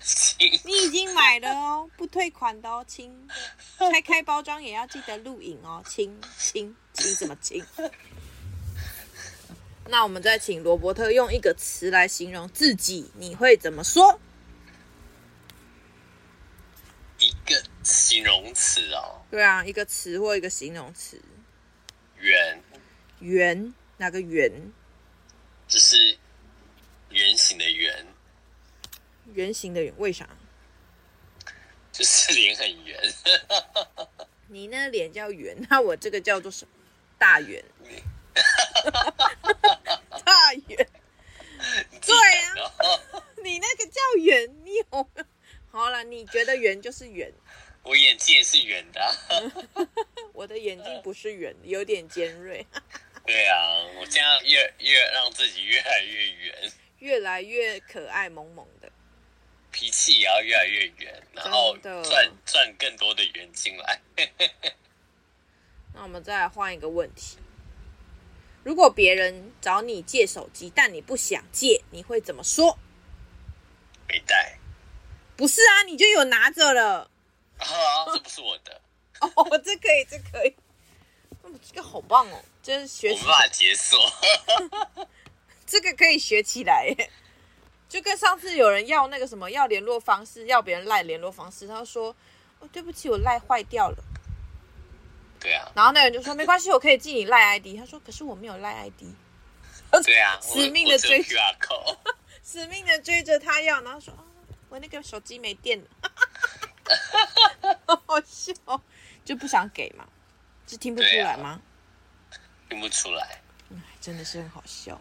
[0.00, 0.50] 轻。
[0.64, 3.28] 你已经买了哦，不退款的哦，亲。
[3.78, 7.64] 拆开包装也要记得录影哦，亲亲亲什么亲？
[9.86, 14.20] 那我们再请罗伯特用一个词来形容自己，你会怎么说？
[17.18, 19.22] 一个形容词哦。
[19.30, 21.20] 对啊，一个词或一个形容词。
[22.18, 22.62] 圆。
[23.20, 23.74] 圆？
[23.96, 24.52] 哪个圆？
[25.66, 26.16] 就是
[27.10, 28.06] 圆形的圆。
[29.38, 30.28] 圆形的圆，为啥？
[31.92, 33.00] 就是脸很圆。
[34.48, 36.70] 你那脸叫圆， 那我这个叫做什么？
[37.16, 37.64] 大圆。
[40.24, 40.88] 大圆。
[42.04, 45.08] 对呀、啊， 你那个叫圆，你有？
[45.70, 47.32] 好了，你觉得圆就是圆。
[47.84, 49.14] 我眼睛也是圆的、啊。
[50.32, 52.66] 我的眼睛不是圆，有点尖锐。
[53.24, 53.56] 对啊，
[54.00, 58.90] 我这样越越让自己越来越圆，越来越可爱萌萌的。
[59.78, 64.00] 脾气也要越来越圆，然后赚赚更多的圆进来。
[65.94, 67.38] 那我们再来换一个问题：
[68.64, 72.76] 如果别人找你借手机，但你不想借，你会怎么说？
[74.08, 74.58] 没带。
[75.36, 77.08] 不是啊，你就有拿着了。
[77.58, 77.68] 啊，
[78.12, 78.80] 这不是我的。
[79.20, 80.56] 哦，这可以，这可以。
[81.62, 83.22] 这个好棒哦，真是学起来。
[83.22, 83.96] 无法解锁。
[85.64, 87.10] 这个可以学起来耶。
[87.88, 92.14] 就跟上次有人要那个什么要联络方式，要别人赖联络方式，他说
[92.60, 93.96] ：“哦，对不起，我赖坏掉了。”
[95.40, 95.70] 对啊。
[95.74, 99.04] 然后那人就说：“没关系，我可以寄你赖 ID。”他说：“可是我没有赖 ID。”
[100.04, 100.38] 对啊。
[100.40, 101.24] 死命的追，
[102.42, 104.12] 死命的 追着他要，然后说
[104.68, 105.86] ：“我那个手机没电了。
[108.06, 108.52] ”好笑，
[109.24, 110.06] 就不想给嘛，
[110.66, 111.60] 是听不出来吗？
[112.30, 112.36] 啊、
[112.68, 113.40] 听不出来。
[114.00, 115.00] 真的是很好笑。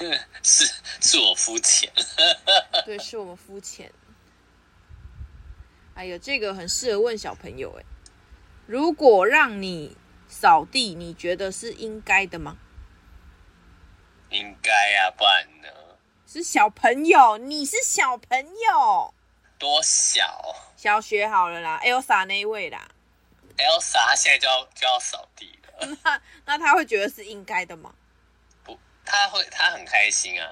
[0.42, 0.64] 是
[1.00, 1.92] 是我肤浅，
[2.86, 3.92] 对，是我们肤浅。
[5.94, 7.84] 哎呦，这个很适合问小朋友哎。
[8.66, 9.96] 如果让你
[10.28, 12.56] 扫地，你觉得是应该的吗？
[14.30, 15.68] 应该呀，不然呢？
[16.26, 19.12] 是小朋友，你是小朋友，
[19.58, 20.54] 多小？
[20.76, 22.88] 小学好了啦，Elsa 那一位啦。
[23.58, 27.92] Elsa 现在就要就要扫地了， 那那他会觉得是应该的吗？
[29.10, 30.48] 他会，他很开心啊。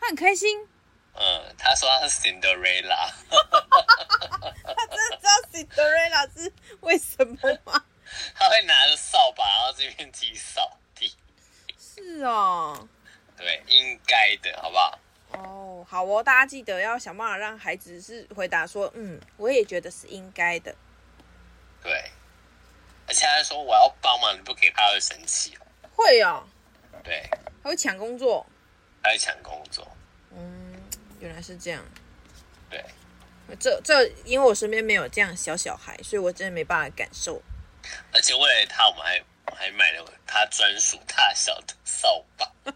[0.00, 0.66] 他很开心。
[1.12, 3.12] 嗯，他说他是 Cinderella。
[4.64, 6.50] 他真的知道 Cinderella 是
[6.80, 7.84] 为什么吗？
[8.34, 11.14] 他会拿着扫把，然后这边自己扫地。
[11.78, 12.88] 是哦。
[13.36, 14.98] 对，应该的，好不好？
[15.32, 20.74] 哦，好哦，大家记得要想办法让孩子是回答说，嗯，我也觉得是应该的。
[21.82, 22.10] 对。
[23.06, 25.66] 而且他说我要帮忙，你不给他会生气哦。
[25.92, 26.48] 会哦。
[27.04, 27.28] 对。
[27.62, 28.46] 他会抢工作，
[29.02, 29.86] 他会抢工作。
[30.30, 30.80] 嗯，
[31.20, 31.84] 原来是这样。
[32.70, 32.84] 对，
[33.58, 37.40] 这这因为我身边没有这样小小孩，所以我真的没办法感受。
[38.12, 39.22] 而且为了他，我们还
[39.56, 42.52] 还买了他专属大小的扫把。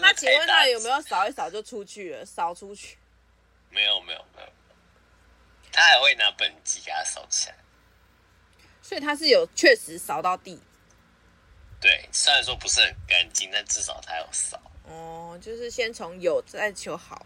[0.00, 2.24] 那请问他有没有扫一扫就出去了？
[2.24, 2.96] 扫出去？
[3.70, 4.48] 没有没有没有，
[5.70, 7.54] 他还会拿本机给他扫起来。
[8.82, 10.60] 所以他是有确实扫到地。
[11.80, 14.60] 对，虽然说不是很干净，但至少它有扫。
[14.84, 17.24] 哦，就是先从有再求好。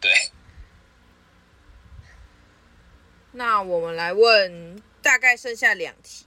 [0.00, 0.12] 对。
[3.32, 6.26] 那我们来问，大概剩下两题。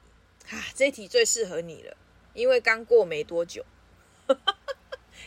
[0.49, 1.97] 啊，这题最适合你了，
[2.33, 3.65] 因为刚过没多久，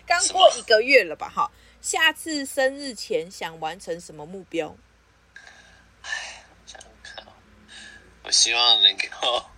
[0.06, 1.28] 刚过一个月了吧？
[1.28, 1.50] 哈，
[1.80, 4.76] 下次生日前想完成什么目标？
[6.02, 7.26] 哎，想想看，
[8.22, 9.50] 我希望能够。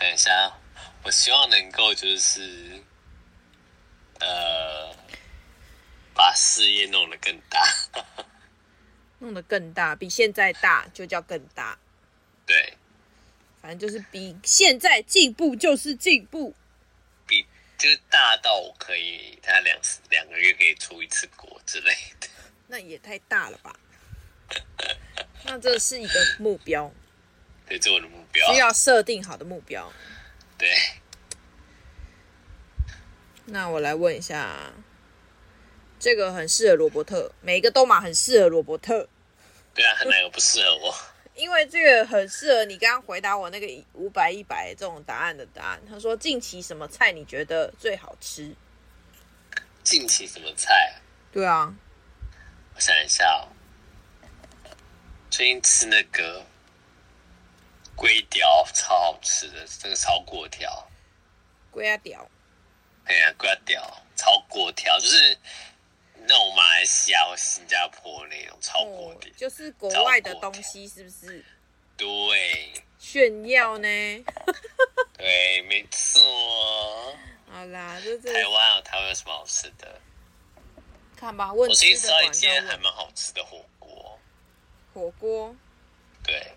[0.00, 0.50] 等一下，
[1.04, 2.82] 我希望能够就是，
[4.18, 4.96] 呃，
[6.14, 8.24] 把事业弄得更大，
[9.20, 11.78] 弄得更大，比现在大就叫更大。
[12.46, 12.72] 对，
[13.60, 16.54] 反正就是比现在进步就是进步，
[17.26, 17.46] 比
[17.76, 19.78] 就是大到我可以他两
[20.08, 22.26] 两个月可以出一次国之类的，
[22.68, 23.78] 那也太大了吧？
[25.44, 26.90] 那这是一个目标，
[27.70, 29.92] 对，这是我的目标，需要设定好的目标。
[30.58, 30.68] 对，
[33.44, 34.72] 那我来问一下，
[36.00, 39.08] 这个很适合罗伯特，每一个都嘛很适合罗伯特。
[39.72, 40.92] 对啊，哪个不适合我？
[41.36, 45.80] 因为这个很适合你刚刚回答我那个五百一百这种答案的答案。
[45.88, 48.52] 他说：“近期什么菜你觉得最好吃？”
[49.84, 50.96] 近期什么菜？
[51.30, 51.72] 对啊，
[52.74, 53.46] 我想一下哦。
[55.30, 56.44] 最近吃那个
[58.00, 60.88] 龟条，超好吃的，这个炒粿条。
[61.70, 62.26] 龟啊条。
[63.04, 65.36] 哎呀，龟啊条，炒粿条就是
[66.14, 71.44] 那种马来西亚或新加坡那种炒粿条，就是国外的东西，是不是？
[71.98, 72.72] 对。
[72.98, 73.88] 炫耀呢？
[75.18, 76.22] 对，没错。
[77.52, 80.00] 好啦，就是台湾啊，台湾有什么好吃的？
[81.18, 82.26] 看吧，问吃的管家。
[82.28, 84.18] 我今天还蛮好吃的火锅。
[84.94, 85.54] 火锅，
[86.24, 86.52] 对，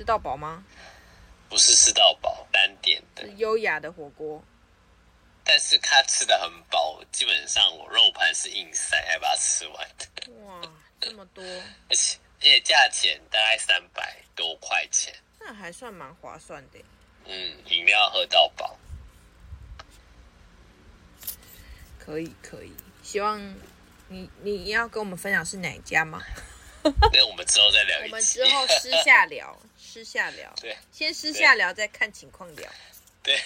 [0.00, 0.64] 吃到饱吗？
[1.50, 4.42] 不是吃到饱，单点的，是优雅的火锅。
[5.44, 10.06] 但是他吃的很饱，基本上我肉盘是硬塞，还把它吃完的。
[10.46, 10.62] 哇，
[10.98, 11.44] 这么多！
[11.90, 16.78] 而且而且价钱大概三百多块钱，那还算蛮划算的。
[17.26, 18.78] 嗯，饮料喝到饱，
[21.98, 22.72] 可以可以。
[23.02, 23.38] 希望
[24.08, 26.22] 你你要跟我们分享是哪一家吗？
[27.12, 27.98] 那我们之后再聊。
[28.04, 29.54] 我们之后私下聊，
[29.92, 30.54] 私下聊。
[30.60, 32.70] 对，先私下聊，再看情况聊。
[33.24, 33.36] 对，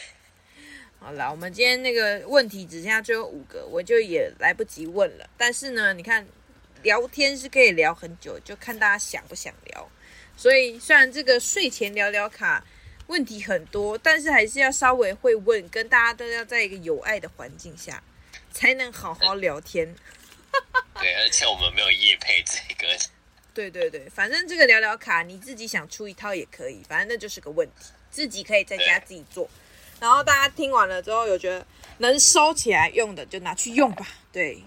[1.00, 5.26] 好了，我们今天那个问题只剩下最后五个，我就也来不及问了。
[5.38, 6.26] 但是呢，你看
[6.82, 9.90] 聊天是可以聊很久，就看大家想不想聊。
[10.36, 12.62] 所以虽然这个睡前聊聊卡
[13.06, 18.04] 问题很多，但是还是要稍微会问，跟大家都要在一个有爱的环境下，
[18.52, 19.96] 才能好好聊天。
[21.00, 22.94] 对，而且我们没有夜配这个。
[23.54, 29.48] 对对对，反正这个聊聊卡你自己想出一套也可以，反正那就是个问题，自己可以在家自己做。
[30.00, 31.64] 然后大家听完了之后有觉得
[31.98, 34.06] 能收起来用的就拿去用吧。
[34.32, 34.62] 对，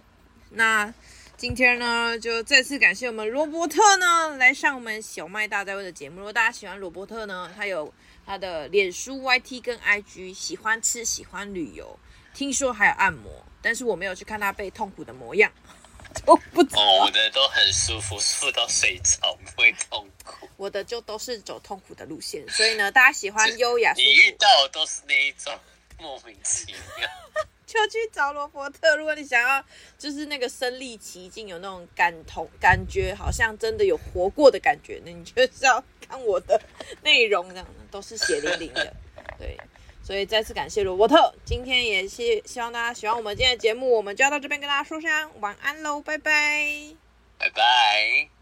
[0.52, 0.92] 那
[1.36, 6.20] 今天呢就再次感谢我们罗伯特呢来上我们小麦大哉问的节目。
[6.20, 7.94] 如果大家喜欢罗伯特呢，他有
[8.26, 12.00] 他的脸书、YT 跟 IG，喜欢吃、喜欢旅游，
[12.34, 15.52] 听说还有按摩，但是我没有去看他被痛苦的模样。
[16.26, 20.48] 我不知我的都很舒服，舒服到睡着，不会痛苦。
[20.58, 24.08] 我的就都是走痛苦的路线，所以呢，大家喜欢优雅舒服。
[24.08, 25.54] 你遇到的都是那一种
[26.00, 26.66] 莫名其
[26.98, 27.10] 妙，
[27.66, 28.96] 就去找罗伯特。
[28.98, 29.64] 如果你想要，
[29.98, 36.60] 就是那个身历其境，有那种感同感觉，好像真的有活过的感觉，那你就是要看我的
[37.04, 38.94] 内容，这样都是血淋淋的，
[39.38, 39.58] 对。
[40.08, 46.96] 所以再次感谢罗伯特，今天也希希望大家喜欢我们今天的节目，我们就要到这边跟大家说声晚安喽，拜拜，
[47.38, 48.37] 拜拜。